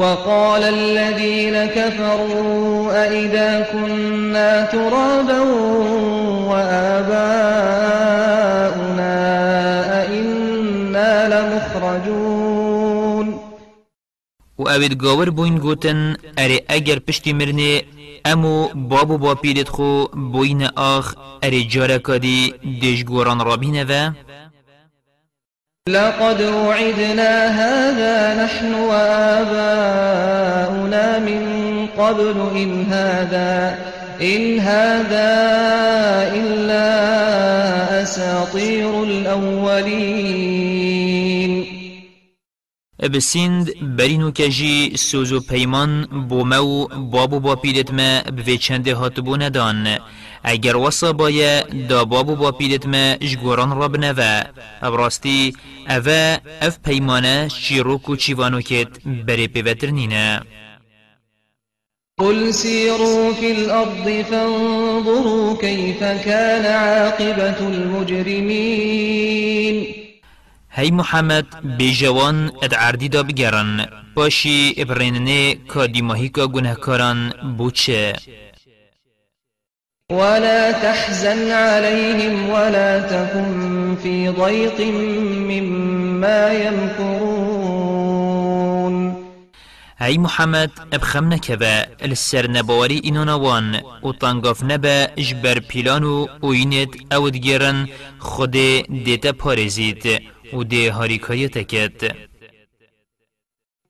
وقال 0.00 0.62
الذين 0.62 1.66
كفروا 1.66 3.04
أئذا 3.04 3.60
كنا 3.72 4.64
ترابا 4.64 5.40
وآباؤنا 6.50 7.96
أئنا 10.02 11.28
لمخرجون. 11.28 12.76
و 14.58 14.68
اوید 14.68 14.92
گاور 15.02 15.30
بوین 15.30 15.58
گوتن 15.58 16.16
اره 16.38 16.64
اگر 16.68 16.98
پشتی 16.98 17.32
مرنه 17.32 17.82
امو 18.26 18.68
بابو 18.74 19.18
با 19.18 19.34
پیرت 19.34 19.68
خو 19.68 20.06
بوین 20.32 20.62
آخ 20.76 21.14
اره 21.42 21.64
جارکادی 21.64 22.54
دیشگوران 22.80 23.40
رابینه 23.40 23.84
و 23.84 24.10
لقد 25.88 26.40
وعدنا 26.40 27.48
هذا 27.48 28.44
نحن 28.44 28.74
وآباؤنا 28.74 29.58
من 31.18 31.42
قبل 31.98 32.36
إن 32.56 32.84
هذا 32.84 33.78
إن 34.22 34.58
هذا 34.60 35.34
إلا 36.34 36.86
أساطير 38.02 39.04
الأولين. 39.04 40.75
بسیند 43.02 43.96
برینو 43.96 44.30
کجی 44.30 44.96
سوزو 44.96 45.40
پیمان 45.40 46.06
بو 46.28 46.44
مو 46.44 46.86
بابو 46.86 47.40
با 47.40 47.56
پیلت 47.56 47.90
ما 47.90 48.22
بوی 48.36 48.58
چنده 48.58 48.94
هاتبو 48.94 49.36
ندان 49.36 49.98
اگر 50.44 50.76
وصا 50.76 51.12
بایا 51.12 51.60
دا 51.88 52.04
بابو 52.04 52.36
با 52.36 52.52
پیلت 52.52 52.86
ما 52.86 53.16
جگوران 53.16 53.78
را 53.78 53.88
بنوه 53.88 54.44
ابراستی 54.82 55.52
اوه 55.90 56.38
اف 56.62 56.78
پیمانه 56.84 57.48
چیروک 57.48 58.08
و 58.08 58.16
چیوانو 58.16 58.60
کت 58.60 58.88
بری 59.26 59.48
پیوتر 59.48 59.90
نینه 59.90 60.42
قل 62.18 62.52
سيروا 62.52 63.32
في 63.32 63.52
الأرض 63.52 64.24
فانظروا 64.30 65.56
كيف 65.56 65.98
كان 66.00 66.66
عاقبة 66.66 67.68
المجرمين 67.68 69.26
هی 70.78 70.90
محمد 70.90 71.46
بیجوان 71.78 72.52
اد 72.62 72.74
عردی 72.74 73.08
دا 73.08 73.22
بگرن 73.22 73.86
باشی 74.14 74.74
ابریننه 74.76 75.54
که 75.74 75.86
دیماهی 75.86 76.28
که 76.28 76.46
گناهکاران 76.46 77.32
بوچه 77.58 78.16
ولا 80.10 80.72
تحزن 80.72 81.50
عليهم 81.50 82.50
ولا 82.50 83.00
تكن 83.00 83.96
في 84.02 84.28
ضيق 84.28 84.80
مما 85.50 86.52
يمكرون. 86.52 87.96
هی 89.98 90.18
محمد 90.18 90.70
ابخم 90.92 91.32
نکبه 91.32 91.86
السر 92.02 92.50
نبواری 92.50 93.00
اینو 93.04 93.24
نوان 93.24 93.80
و 94.02 94.12
تنگاف 94.12 94.62
نبه 94.64 95.08
جبر 95.18 95.58
پیلانو 95.58 96.26
و 96.42 96.46
اینت 96.46 96.88
أو 97.12 97.30
دگیرن 97.30 97.88
خود 98.18 98.50
دیتا 99.04 99.32
پارزید. 99.32 100.20
و 100.52 100.64
دی 100.64 100.86
هاریکای 100.88 101.48
تکت 101.48 102.14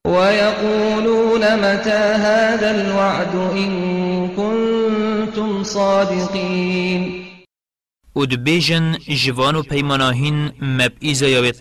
ويقولون 0.07 1.41
متى 1.41 1.91
هذا 1.91 2.71
الوعد 2.71 3.35
إن 3.35 4.29
كنتم 4.37 5.63
صادقين 5.63 7.27
ودبيجن 8.17 8.97
جوانو 9.09 9.63
پیماناهین 9.63 10.53
مب 10.61 10.93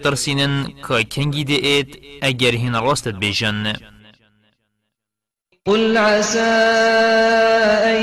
ترسینن 0.03 0.67
که 0.87 1.03
کنگی 1.03 1.43
دیت 1.43 1.87
اگر 2.21 2.51
هین 2.51 2.73
راستت 2.73 3.15
بیجن 3.15 3.73
قل 5.65 5.97
عسى 5.97 6.39
أن 7.83 8.01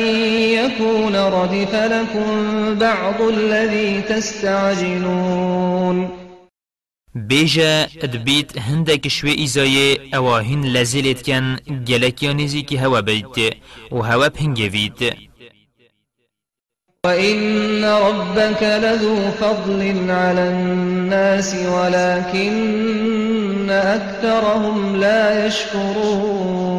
يكون 0.59 1.17
ردف 1.17 1.75
لكم 1.75 2.75
بعض 2.75 3.23
الذي 3.23 4.01
تستعجلون. 4.01 5.53
بیجا 7.15 7.83
ادبیت 8.03 8.59
هندک 8.59 9.09
شوی 9.09 9.31
ایزای 9.31 9.99
اواهین 10.15 10.65
لزیلت 10.65 11.23
کن 11.23 11.57
گلکیانیزی 11.89 12.63
که 12.63 12.81
هوا 12.81 13.01
بیت 13.03 13.55
و 13.93 14.03
هوا 14.03 14.29
پنگوید 14.29 15.15
وإن 17.07 17.85
ربك 17.85 18.63
لذو 18.63 19.31
فضل 19.31 20.11
على 20.11 20.41
الناس 20.41 21.55
ولكن 21.55 22.51
أكثرهم 23.71 24.97
لا 24.97 25.47
يشكرون. 25.47 26.73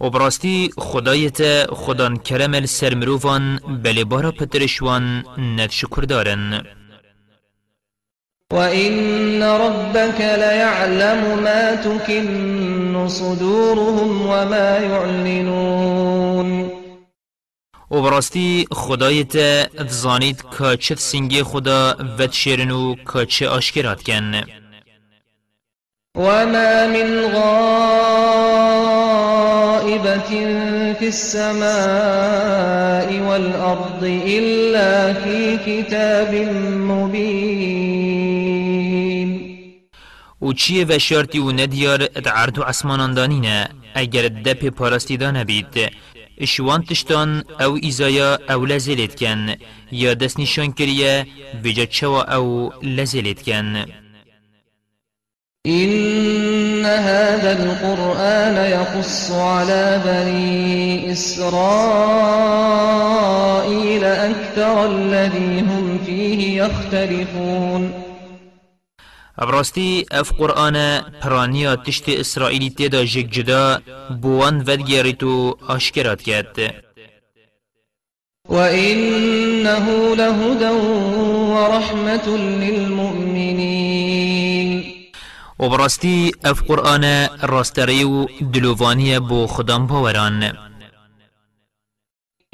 و 0.00 0.10
براستی 0.10 0.70
خدایت 0.78 1.66
خدان 1.70 2.16
کرم 2.16 2.54
السرمروفان 2.54 3.56
بلی 3.82 4.04
بارا 4.04 4.32
پترشوان 4.32 5.24
ند 5.38 5.70
شکر 5.70 6.02
دارن. 6.02 6.62
وإن 8.52 9.42
ربك 9.42 10.20
ليعلم 10.20 11.42
ما 11.42 11.74
تكن 11.74 13.08
صدورهم 13.08 14.26
وما 14.26 14.78
يعلنون 14.78 16.70
و 17.90 18.00
براستی 18.00 18.66
خدایت 18.72 19.36
اتزانید 19.78 20.44
که 20.58 20.76
چه 20.76 20.94
سنگی 20.94 21.42
خدا 21.42 21.96
ود 22.18 22.32
شیرن 22.32 22.70
و 22.70 22.94
که 23.12 23.26
چه 23.26 23.48
آشکرات 23.48 24.02
کن. 24.02 24.44
وما 26.16 26.86
من 26.86 27.20
غائبة 27.34 27.78
في 30.98 31.06
السماء 31.06 31.68
والأرض 33.28 34.04
إلا 34.26 35.12
في 35.12 35.56
كتاب 35.66 36.34
مبين 36.90 38.25
و 40.46 40.52
چیه 40.52 40.86
و 40.88 40.98
شرطی 40.98 41.38
و 41.38 41.52
ندیار 41.52 42.02
عرض 42.26 42.58
و 42.58 42.62
عسمانان 42.62 43.14
دانینه 43.14 43.68
اگر 43.94 44.28
دپ 44.28 44.68
پارستی 44.68 45.16
دانه 45.16 45.44
بید 45.44 45.90
اشوان 46.38 46.82
تشتان 46.82 47.44
أو 47.60 47.78
ایزایا 47.82 48.38
أو 48.50 48.66
لزیلت 48.66 49.14
کن. 49.16 49.54
یا 49.92 50.14
دست 50.14 50.40
نشان 50.40 50.72
کریه 50.72 51.26
ویجا 51.62 51.84
چوا 51.86 52.22
أو 52.22 52.72
لزیلت 52.82 53.42
کن. 53.42 53.84
إن 55.66 56.84
هذا 56.84 57.52
القرآن 57.52 58.56
يقص 58.56 59.30
على 59.30 60.02
بني 60.04 61.12
إسرائيل 61.12 61.64
أكثر 64.04 64.86
الذي 64.86 65.60
هم 65.60 65.98
فيه 66.06 66.62
يختلفون. 66.62 68.05
ابراستی 69.38 70.06
اف 70.10 70.32
قرآن 70.32 71.00
پرانیا 71.22 71.76
تشت 71.76 72.08
اسرائیلی 72.08 72.70
تیدا 72.70 73.04
جگ 73.04 73.30
جدا 73.30 73.78
بوان 74.22 74.64
ودگیری 74.66 75.12
تو 75.12 75.58
آشکرات 75.68 76.22
کرد 76.22 76.58
وإنه 78.48 80.14
لهدى 80.14 80.70
ورحمة 81.54 82.26
للمؤمنين 82.36 83.76
وبراستی 85.58 86.32
اف 86.44 86.62
قرآن 86.62 87.26
راستریو 87.42 88.26
دلووانی 88.52 89.18
بو 89.18 89.46
خدام 89.46 89.86
باوران. 89.86 90.65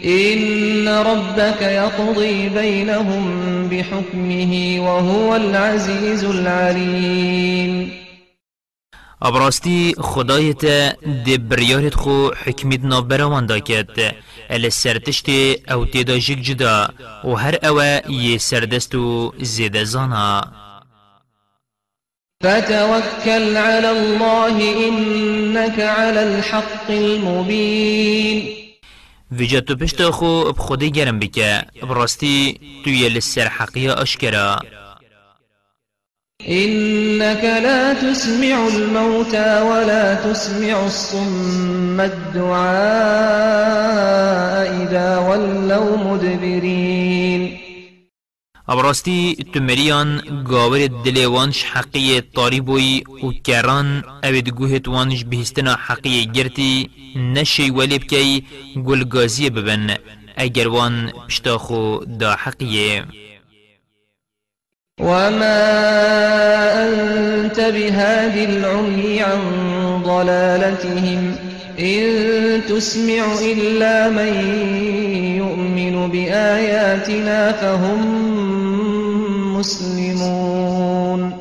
إن 0.05 0.89
ربك 0.89 1.63
يقضي 1.63 2.49
بينهم 2.49 3.69
بحكمه 3.69 4.81
وهو 4.81 5.37
العزيز 5.37 6.25
العليم. 6.25 7.93
ابراستی 9.23 9.95
خدایت 9.99 10.65
دی 11.25 11.39
بریارت 11.39 11.95
خو 11.95 12.31
حکمت 12.35 12.85
ناف 12.85 13.05
براوان 13.05 13.47
دا 13.47 13.59
کد 13.59 14.15
ال 14.51 14.73
سرتشت 14.73 15.31
أو 15.71 15.85
تیدا 15.85 16.19
جگ 16.19 16.43
جدا. 16.43 16.89
و 17.25 17.35
هر 17.35 17.59
أو 17.65 17.81
یه 18.11 18.39
سردستو 18.39 19.33
زیده 19.41 19.85
زانا. 19.85 20.53
فتوكل 22.45 23.57
على 23.57 23.91
الله 23.91 24.89
إنك 24.89 25.81
على 25.81 26.23
الحق 26.23 26.91
المبين. 26.91 28.62
ویجا 29.39 29.61
تو 29.61 29.77
پشت 29.77 30.11
خو 30.11 30.53
بخودی 30.53 30.91
گرم 30.91 31.19
بکه 31.19 31.63
براستی 31.89 32.61
توی 32.85 33.09
لسر 33.09 33.49
حقیه 33.49 33.93
آشکرا. 33.93 34.59
إنك 36.49 37.45
لا 37.45 37.95
تسمع 37.95 38.69
الموتى 38.69 39.61
ولا 39.63 40.15
تسمع 40.15 40.85
الصم 40.87 42.01
الدعاء 42.01 42.63
إذا 44.83 45.19
ولوا 45.19 45.97
مدبرين 45.97 47.32
ابراستی 48.73 49.37
مریان 49.55 50.11
گاور 50.51 50.87
دلیوانش 51.05 51.65
حقی 51.65 52.21
طاری 52.21 52.61
بوی 52.61 53.03
و 53.23 53.33
کران 53.45 54.05
اوید 54.25 54.49
گوهت 54.49 54.89
وانش 54.89 55.25
بهستنا 55.25 55.75
حقی 55.87 56.27
گرتی 56.27 56.91
نشی 57.35 57.71
ولی 57.71 57.99
بکی 57.99 58.45
گلگازی 58.87 59.51
ببن 59.51 59.97
اگر 60.37 60.69
وان 60.69 61.13
پشتاخو 61.29 62.05
دا 62.05 62.33
حقیه 62.35 63.05
وما 65.01 65.63
أنت 66.85 67.61
بهاد 67.61 68.37
العمي 68.37 69.21
عن 69.21 69.41
ضلالتهم 70.05 71.37
إن 71.79 72.03
تسمع 72.69 73.25
إلا 73.43 74.09
من 74.11 74.33
يؤمن 75.37 76.11
بآياتنا 76.11 77.53
فهم 77.53 78.62
مسلمون 79.63 81.35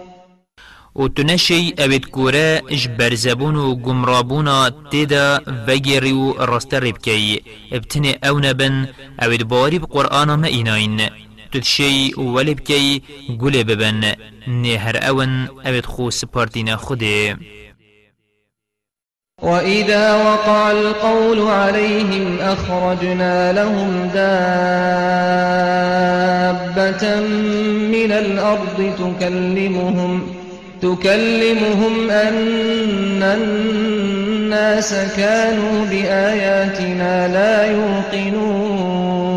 و 0.95 1.07
تو 1.07 1.23
نشی 1.23 1.73
اوید 1.77 2.09
کوره 2.09 2.61
اش 2.69 2.87
برزبون 2.87 3.55
و 3.55 3.75
گمرابونا 3.75 4.69
تیدا 4.91 5.41
وگری 5.67 6.11
و 6.11 6.33
راست 6.33 6.73
ربکی 6.73 7.41
ابتنی 7.71 8.15
أو 8.23 8.39
نبن 8.39 8.87
اوید 9.21 9.43
باری 9.47 9.79
بقرآن 9.79 10.35
ما 10.35 10.47
ایناین. 10.47 11.09
تدشي 11.51 12.13
ولي 12.17 12.53
بكي 12.53 13.01
قولي 13.39 13.63
ببن. 13.63 14.15
نهر 14.47 15.07
أون 15.09 15.47
أبد 15.65 15.85
خو 15.85 16.09
سبارتنا 16.09 16.75
خده 16.77 17.37
وإذا 19.41 20.13
وقع 20.13 20.71
القول 20.71 21.49
عليهم 21.49 22.37
أخرجنا 22.41 23.53
لهم 23.53 24.09
دابة 24.13 24.41
من 27.91 28.11
الأرض 28.11 28.93
تكلمهم 28.99 30.21
تكلمهم 30.81 32.09
أن 32.09 33.23
الناس 33.23 34.95
كانوا 35.17 35.85
بآياتنا 35.91 37.27
لا 37.27 37.65
يوقنون 37.65 39.30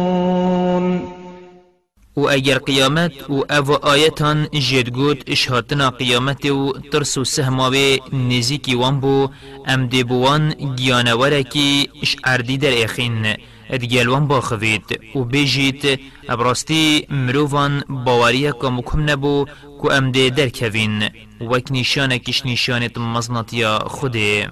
و 2.16 2.20
اگر 2.20 2.58
قیامت 2.58 3.30
و 3.30 3.32
او 3.32 3.86
آیتان 3.86 4.48
جدگوت 4.50 5.22
اشهاتنا 5.26 5.90
قیامت 5.90 6.44
و 6.46 6.72
ترس 6.92 7.18
و 7.18 7.24
سهماوی 7.24 8.00
نزیکی 8.12 8.74
وان 8.74 9.00
بو 9.00 9.28
ام 9.66 9.86
دیبوان 9.86 10.50
گیانورکی 10.76 11.88
اش 12.02 12.16
اردی 12.24 12.58
در 12.58 12.84
اخین. 12.84 13.36
ادگلوان 13.70 14.28
باخوید 14.28 15.00
و 15.14 15.24
بیجید 15.24 16.00
ابراستی 16.28 17.06
مروفان 17.10 17.84
باوریه 17.88 18.52
که 18.60 18.68
مکم 18.68 19.10
نبو 19.10 19.46
که 19.82 19.92
ام 19.92 20.10
دی 20.10 20.30
در 20.30 20.48
کوین. 20.48 21.10
وک 21.40 21.66
نیشانکش 21.70 22.46
نیشانت 22.46 22.98
مزنطیا 22.98 23.78
خوده. 23.78 24.50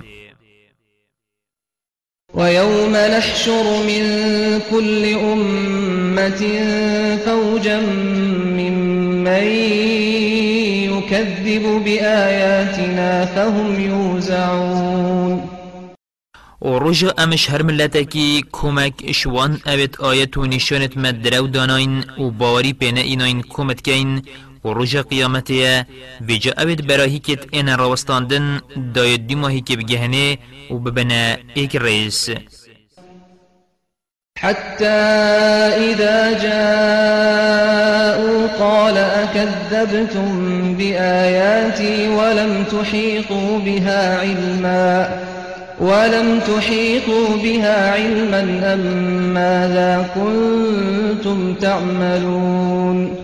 ويوم 2.35 2.97
نحشر 2.97 3.65
من 3.87 4.05
كل 4.71 5.05
أمة 5.15 6.43
فوجا 7.25 7.81
ممن 8.61 9.47
يكذب 10.89 11.85
بآياتنا 11.85 13.25
فهم 13.25 13.81
يوزعون. 13.81 15.49
و 16.61 16.79
رجا 16.79 17.15
امش 17.19 17.51
هر 17.51 17.63
ملتکی 17.63 18.45
کمک 18.53 18.93
اشوان 19.05 19.61
اوید 19.67 19.97
آیت 20.01 20.37
و 20.37 20.47
نشانت 20.47 20.97
مدرو 20.97 21.47
داناین 21.47 22.05
و 22.19 22.31
باوری 22.31 22.73
پینه 22.73 23.01
ایناین 23.01 23.43
و 24.65 24.69
رجا 24.75 25.03
قیامتیه 25.03 25.87
ویجا 26.21 26.53
اوید 26.59 26.87
براهی 26.87 27.19
کت 27.19 27.47
این 27.51 27.77
راوستاندن 27.77 28.61
داید 28.95 29.27
دی 29.27 29.35
ماهی 29.35 29.61
که 29.61 29.77
بگهنه 29.77 30.39
و 30.71 30.75
ببنه 30.75 31.39
ایک 31.55 31.77
رئیس. 31.77 32.31
حتى 34.43 34.87
إذا 35.91 36.33
جاءوا 36.43 37.67
قال 38.59 38.99
أكذبتم 38.99 40.31
بآياتي 40.75 42.09
ولم 42.09 42.65
تحيطوا 42.65 43.59
بها 43.59 44.21
علما 44.21 45.23
ولم 45.81 46.41
تحيطوا 46.41 47.37
بها 47.43 47.91
علما 47.93 48.73
أم 48.75 48.81
ماذا 49.35 50.11
كنتم 50.15 51.55
تعملون؟ 51.55 53.22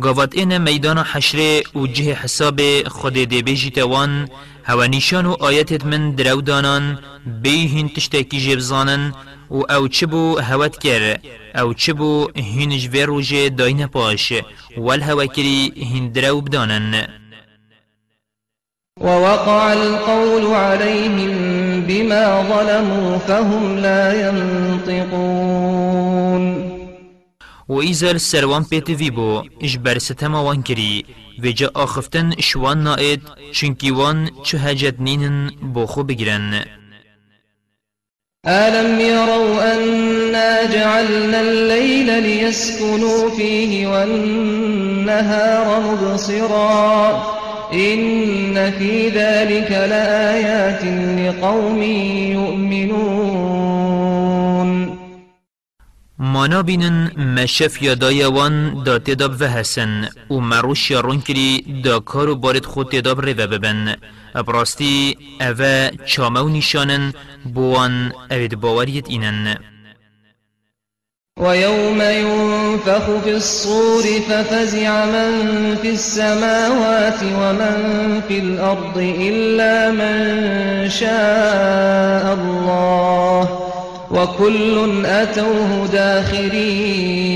گاوت 0.00 0.36
این 0.36 0.58
میدان 0.58 0.98
حشره 0.98 1.62
و 1.74 1.86
جه 1.86 2.12
حساب 2.12 2.88
خود 2.88 3.12
دی 3.12 3.42
بیجی 3.42 3.70
توان 3.70 4.28
هوا 4.64 4.86
نیشان 4.86 5.26
و 5.26 5.36
آیتت 5.40 5.86
من 5.86 6.10
درو 6.10 6.40
دانان 6.40 6.98
بیهین 7.42 7.88
تشتکی 7.88 8.40
جبزانن 8.40 9.12
و 9.50 9.62
أو 9.70 9.88
چبو 9.88 10.38
هوت 10.38 10.78
کر 10.78 11.18
أو 11.54 11.74
چبو 11.74 12.28
هینج 12.36 12.88
وی 12.92 13.02
روژ 13.02 13.34
داین 13.34 13.86
پاش 13.86 14.32
ول 14.78 15.00
هوا 15.00 15.26
کری 15.26 15.72
هین 15.76 16.12
درو 16.12 16.40
بدانن 16.40 17.06
ووقع 19.00 19.72
القول 19.72 20.54
عليهم 20.54 21.80
بما 21.80 22.44
ظلموا 22.48 23.18
فهم 23.18 23.76
لا 23.78 24.28
ينطقون. 24.28 25.94
و 27.68 27.74
ایزر 27.74 28.18
سروان 28.18 28.64
پیت 28.64 28.88
وی 28.88 29.10
بو 29.10 29.42
اش 29.60 29.78
بر 29.78 29.98
ستما 29.98 30.44
وان 30.44 30.62
کری 30.62 31.04
و 31.42 31.46
جا 31.52 31.70
آخفتن 31.74 32.32
شوان 32.38 32.82
ناید 32.82 33.22
چونکی 33.52 33.90
وان 33.90 34.30
چه 34.42 34.58
هجد 34.58 35.00
نینن 35.00 35.50
بو 35.74 35.86
خو 35.86 36.02
بگرن. 36.02 36.64
ألم 38.46 39.00
يروا 39.00 39.74
أنا 39.74 40.72
جعلنا 40.72 41.40
الليل 41.40 42.22
ليسكنوا 42.22 43.30
فيه 43.30 43.86
والنهار 43.86 45.80
مبصرا 45.80 47.22
إن 47.72 48.70
في 48.70 49.08
ذلك 49.08 49.70
لآيات 49.70 50.84
لقوم 51.18 51.82
يؤمنون. 52.32 54.03
مانا 56.18 56.62
بینن 56.62 57.10
مشف 57.16 57.82
یادای 57.82 58.24
وان 58.24 58.82
دا 58.84 58.98
تداب 58.98 59.32
و 59.40 59.44
حسن 59.48 60.08
و 60.30 60.34
مروش 60.34 60.90
یارون 60.90 61.20
کری 61.20 61.82
دا 61.84 62.00
کارو 62.00 62.34
بارد 62.36 62.64
خود 62.64 62.90
تداب 62.90 63.20
رو 63.20 63.34
ببن. 63.34 63.96
ابراستی 64.34 65.16
اوه 65.40 65.90
چامه 66.06 66.40
و 66.40 66.48
نشانن 66.48 67.12
بوان 67.54 68.12
اوید 68.30 68.60
باوریت 68.60 69.08
اینن. 69.08 69.56
ويوم 71.40 72.00
ينفخ 72.00 73.06
في 73.24 73.30
الصور 73.30 74.02
ففزع 74.02 75.04
من 75.04 75.76
في 75.82 75.90
السماوات 75.90 77.22
ومن 77.22 78.20
في 78.28 78.38
الأرض 78.38 78.98
إلا 78.98 79.90
من 79.90 80.88
شاء 80.88 82.34
الله. 82.34 83.63
وكل 84.14 85.06
أتوه 85.06 85.86
داخرين. 85.86 87.34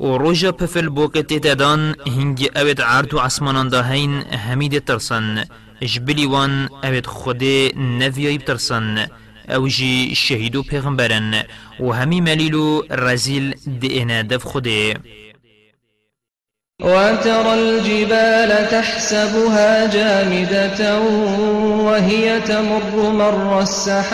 و 0.00 0.18
روژا 0.18 0.52
پفل 0.52 0.88
بوکت 0.88 1.26
تدان 1.26 1.94
هنگی 2.06 2.48
اوید 2.56 2.80
عرض 2.82 3.14
و 3.14 3.18
عصمانان 3.18 3.68
دا 3.68 3.82
هین 3.82 4.22
همید 4.22 4.84
ترسن. 4.84 5.44
اجبلی 5.80 6.26
وان 6.26 6.68
اوید 6.84 7.06
خود 7.06 7.44
نویای 7.76 8.38
بترسن 8.38 9.06
أو 9.48 9.68
جی 9.68 10.14
شهیدو 10.14 10.62
پیغمبرن. 10.62 11.34
و 11.80 11.92
همی 11.92 12.20
ملیلو 12.20 12.82
رزیل 12.90 13.54
دئنا 13.80 14.22
دف 14.22 14.44
خوده. 14.44 14.96
وترى 16.82 17.54
الجبال 17.54 18.68
تحسبها 18.70 19.86
جامدة 19.86 21.00
وهي 21.82 22.40
تمر 22.40 23.10
مر 23.10 23.62
السحاب. 23.62 24.08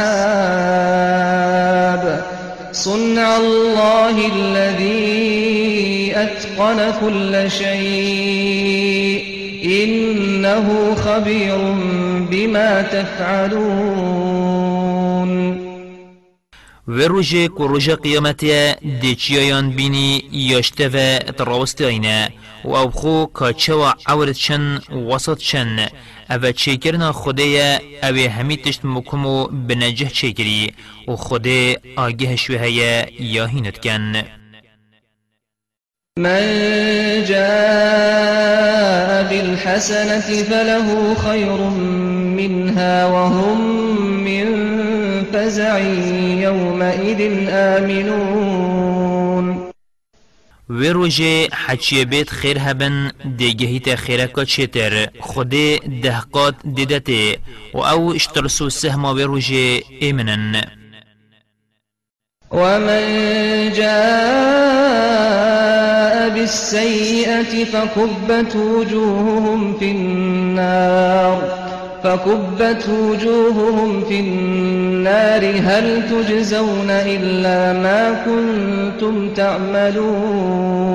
صنع 2.73 3.37
الله 3.37 4.17
الذي 4.37 6.13
أتقن 6.17 6.93
كل 7.01 7.51
شيء. 7.51 9.23
إنه 9.65 10.95
خبير 10.95 11.59
بما 12.31 12.83
تفعلون. 12.83 14.35
و 16.89 17.01
روژه 17.01 17.49
که 17.49 17.55
روژه 17.59 17.97
قیامتی 17.97 18.73
دیچیایان 19.01 19.71
بینی 19.71 20.23
یاشته 20.33 20.89
و 20.89 21.19
و 22.65 22.75
أو 22.75 22.91
خو 22.91 23.27
و 23.69 23.93
عورت 24.07 24.37
چن 24.37 24.81
وسط 25.11 25.39
چن 25.39 25.89
أو 26.31 26.53
چه 26.53 26.77
کرنا 26.77 27.13
خوده 27.13 27.81
أو 28.03 28.17
همی 28.17 28.57
تشت 28.57 28.81
مکمو 28.85 29.47
بنجه 29.47 30.09
چه 30.09 30.33
کری 30.33 30.73
و 31.09 31.17
خوده 31.17 31.81
آگه 31.97 32.37
شوه 32.37 32.69
یا 33.21 33.47
هینت 33.47 33.79
کن 33.79 34.23
من 36.19 36.45
جاء 37.25 38.95
بالحسنة 39.31 40.21
فله 40.21 41.15
خير 41.15 41.57
منها 42.37 43.07
وهم 43.07 43.61
من 44.25 44.47
فزع 45.33 45.79
يومئذ 46.39 47.49
آمنون. 47.51 49.04
و 50.71 50.83
روژه 50.83 51.49
حچیه 51.67 52.05
بیت 52.05 52.31
خیر 52.31 52.59
هبن 52.59 53.13
دیگهیت 53.37 53.95
خیرکا 53.95 54.45
چیتر 54.45 55.09
خود 55.21 55.51
دهقات 56.03 56.55
دیدته 56.75 57.39
و 57.75 57.79
أو 57.79 58.13
اشترسو 58.15 58.71
سهما 58.71 59.15
و 59.15 59.19
روژه 59.19 59.83
ایمنن. 60.01 60.65
ومن 62.51 63.73
جاء 63.73 63.95
بالسيئة 66.29 67.65
فكبت 67.65 68.57
وجوههم 68.57 69.79
في 69.79 69.85
النار. 69.85 71.74
فكبت 72.05 72.89
وجوههم 72.89 74.05
في 74.05 74.21
النار. 74.21 75.45
هل 75.45 76.09
تجزون 76.11 76.91
إلا 76.91 77.73
ما 77.85 78.25
كنتم 78.25 79.35
تعملون؟ 79.35 80.95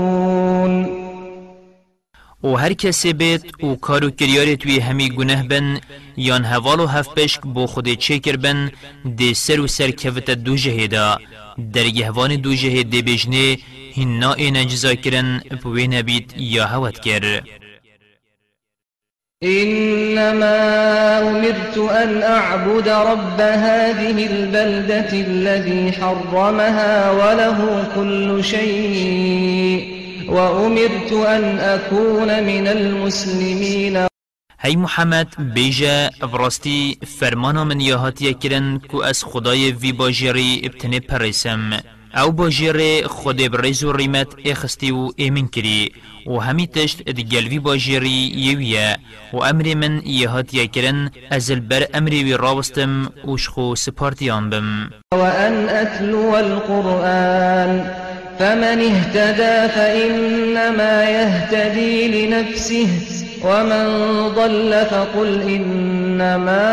و 2.44 2.56
هر 2.56 2.74
کسی 2.74 3.14
بید 3.14 3.64
و 3.64 3.76
کارو 3.76 4.10
کریاری 4.10 4.58
توی 4.58 4.80
همی 4.80 5.10
گناه 5.10 5.44
بن 5.44 5.80
یان 6.18 6.46
هوالو 6.46 6.86
هف 6.86 7.10
پشک 7.10 7.42
بو 7.42 7.68
خود 7.68 7.94
چه 7.94 8.20
کر 8.20 8.36
بن 8.36 8.72
دی 9.18 9.34
سر 9.34 9.60
و 9.60 9.68
سر 9.68 9.92
کفت 9.92 10.32
دو 10.32 10.56
جهیدا. 10.56 11.18
در 11.74 11.84
گهوان 11.84 12.36
دو 12.36 12.54
جهید 12.54 12.90
دی 12.90 13.02
بجنه 13.02 13.58
هنا 13.98 14.34
این 14.34 14.68
جزا 14.68 14.96
کرن 14.96 15.42
بوی 15.64 15.88
نبید 15.88 16.34
یا 16.38 16.66
هوت 16.66 17.00
کر. 17.00 17.42
إنما 19.44 20.60
أمرت 21.30 21.78
أن 21.78 22.22
أعبد 22.24 22.90
رب 22.90 23.42
هذه 23.42 24.28
البلدة 24.28 25.12
الذي 25.14 25.92
حرمها 25.92 27.12
وله 27.12 27.88
كل 27.96 28.44
شيء 28.44 30.00
وأمرت 30.30 31.12
أن 31.12 31.60
أكون 31.60 32.44
من 32.44 32.68
المسلمين. 32.68 34.08
هی 34.60 34.76
محمد 34.76 35.28
بیجا 35.54 36.10
افراستی 36.22 36.98
فرمانا 37.20 37.64
من 37.64 37.82
یاهاتی 37.82 38.34
کرن 38.34 38.80
کو 38.92 39.04
از 39.04 39.24
خدای 39.24 39.72
وی 39.72 39.92
باجری 39.92 40.62
ابتنه 40.64 41.00
پرسم 41.00 41.80
أو 42.16 42.32
باجر 42.32 43.08
خود 43.08 43.52
برز 43.52 43.84
و 43.84 43.94
ریمت 43.94 44.28
اخستی 44.46 44.92
و 44.92 45.10
ایمن 45.16 45.48
کری 45.48 45.92
و 46.28 46.38
همی 46.38 46.68
تشت 46.68 47.02
ادگلوی 47.08 47.60
باجری 47.60 48.32
یویه 48.36 48.98
و 49.34 49.38
أمر 49.38 49.74
من 49.74 50.02
یهات 50.06 50.54
یکرن 50.54 51.12
از 51.32 51.52
البر 51.52 51.88
امری 51.94 52.24
وی 52.24 52.34
راوستم 52.34 53.12
وشخو 53.28 53.76
سپارتیان 53.76 54.50
بم. 54.50 54.90
وأن 55.14 55.70
أتلو 55.70 56.36
القرآن 56.36 57.86
فمن 58.40 58.82
اهتدى 58.82 59.74
فإنما 59.76 61.04
يهتدي 61.04 62.08
لنفسه 62.08 62.88
ومن 63.44 63.86
ضل 64.28 64.86
فقل 64.86 65.42
إنما 65.42 66.66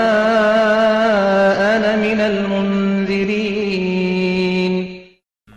أنا 1.76 1.96
من 1.96 2.20
المنذرين. 2.20 3.55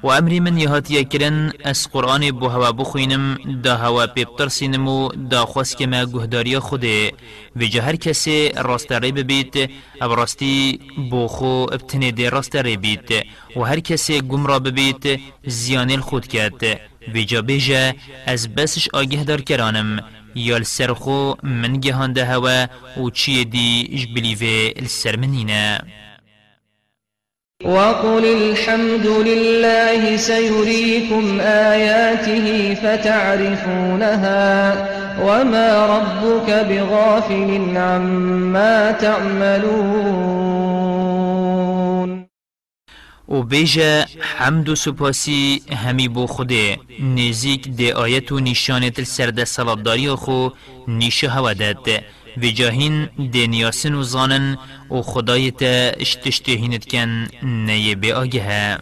و 0.04 0.08
امری 0.08 0.40
من 0.40 0.58
یهاتیه 0.58 1.04
کرن 1.04 1.54
از 1.64 1.88
قرآن 1.92 2.32
بو 2.32 2.48
هوا 2.48 2.72
بخوینم 2.72 3.38
دا 3.64 3.76
هوا 3.76 4.08
پیبترسینم 4.08 4.88
و 4.88 5.10
دا 5.30 5.46
خواست 5.46 5.78
که 5.78 5.88
ما 5.88 6.06
گهداری 6.06 6.60
خوده. 6.60 7.14
و 7.56 7.64
جا 7.66 7.82
هر 7.82 7.96
کسی 7.96 8.50
راست 8.50 8.92
ری 8.92 9.12
ببید 9.12 9.70
اب 10.02 10.12
راستی 10.12 10.80
بو 11.12 11.28
خو 11.28 11.46
ابتنه 11.46 12.12
دی 12.12 12.30
راست 12.30 12.56
ری 12.56 12.78
بید 12.78 13.26
و 13.56 13.62
هر 13.62 13.80
کسی 13.80 14.22
گم 14.22 14.48
را 14.48 14.60
ببید 14.60 15.20
زیانل 15.46 16.00
خود 16.00 16.28
کرد 16.28 16.64
و 17.16 17.22
جا 17.28 17.42
بیجا 17.42 17.94
از 18.26 18.56
بسش 18.56 18.90
آگه 18.94 19.24
دار 19.24 19.42
کرانم 19.42 20.04
یا 20.36 20.64
سرخو 20.64 21.34
من 21.44 21.80
گهانده 21.80 22.26
هوا 22.26 22.68
و 22.98 23.10
چی 23.10 23.46
دی 23.46 23.88
جبلیوه 23.98 24.72
السر 24.76 25.16
منینه. 25.16 25.80
وقل 27.64 28.26
الحمد 28.26 29.08
لله 29.08 30.18
سيريكم 30.18 31.40
آياته 31.40 32.76
فتعرفونها 32.76 34.48
وما 35.24 35.86
ربك 35.86 36.50
بغافل 36.70 37.78
عما 37.78 38.92
تعملون 38.92 40.40
و 43.28 43.44
بیجا 43.44 44.06
حمد 44.20 44.70
و 44.70 44.76
سپاسی 44.76 45.62
همی 45.72 46.08
بو 46.08 46.28
خوده. 46.28 46.78
نزیک 47.00 47.68
ده 47.78 47.94
آیت 47.94 48.32
و 48.32 48.40
نشانت 48.40 49.00
السرد 49.00 49.44
سلابداری 49.44 50.10
خو 50.10 50.50
نیشه 50.88 51.30
هوا 51.30 51.54
داد. 51.54 51.90
و 52.38 52.52
جاهین 52.52 53.10
ده 53.32 53.48
نیاسن 53.48 53.94
و 53.94 54.04
زانن 54.04 54.58
و 54.92 55.02
خدایت 55.02 55.62
اشتشتهینت 56.00 56.86
کن 56.86 57.28
نیه 57.44 57.96
بی 57.96 58.12
آگه 58.12 58.78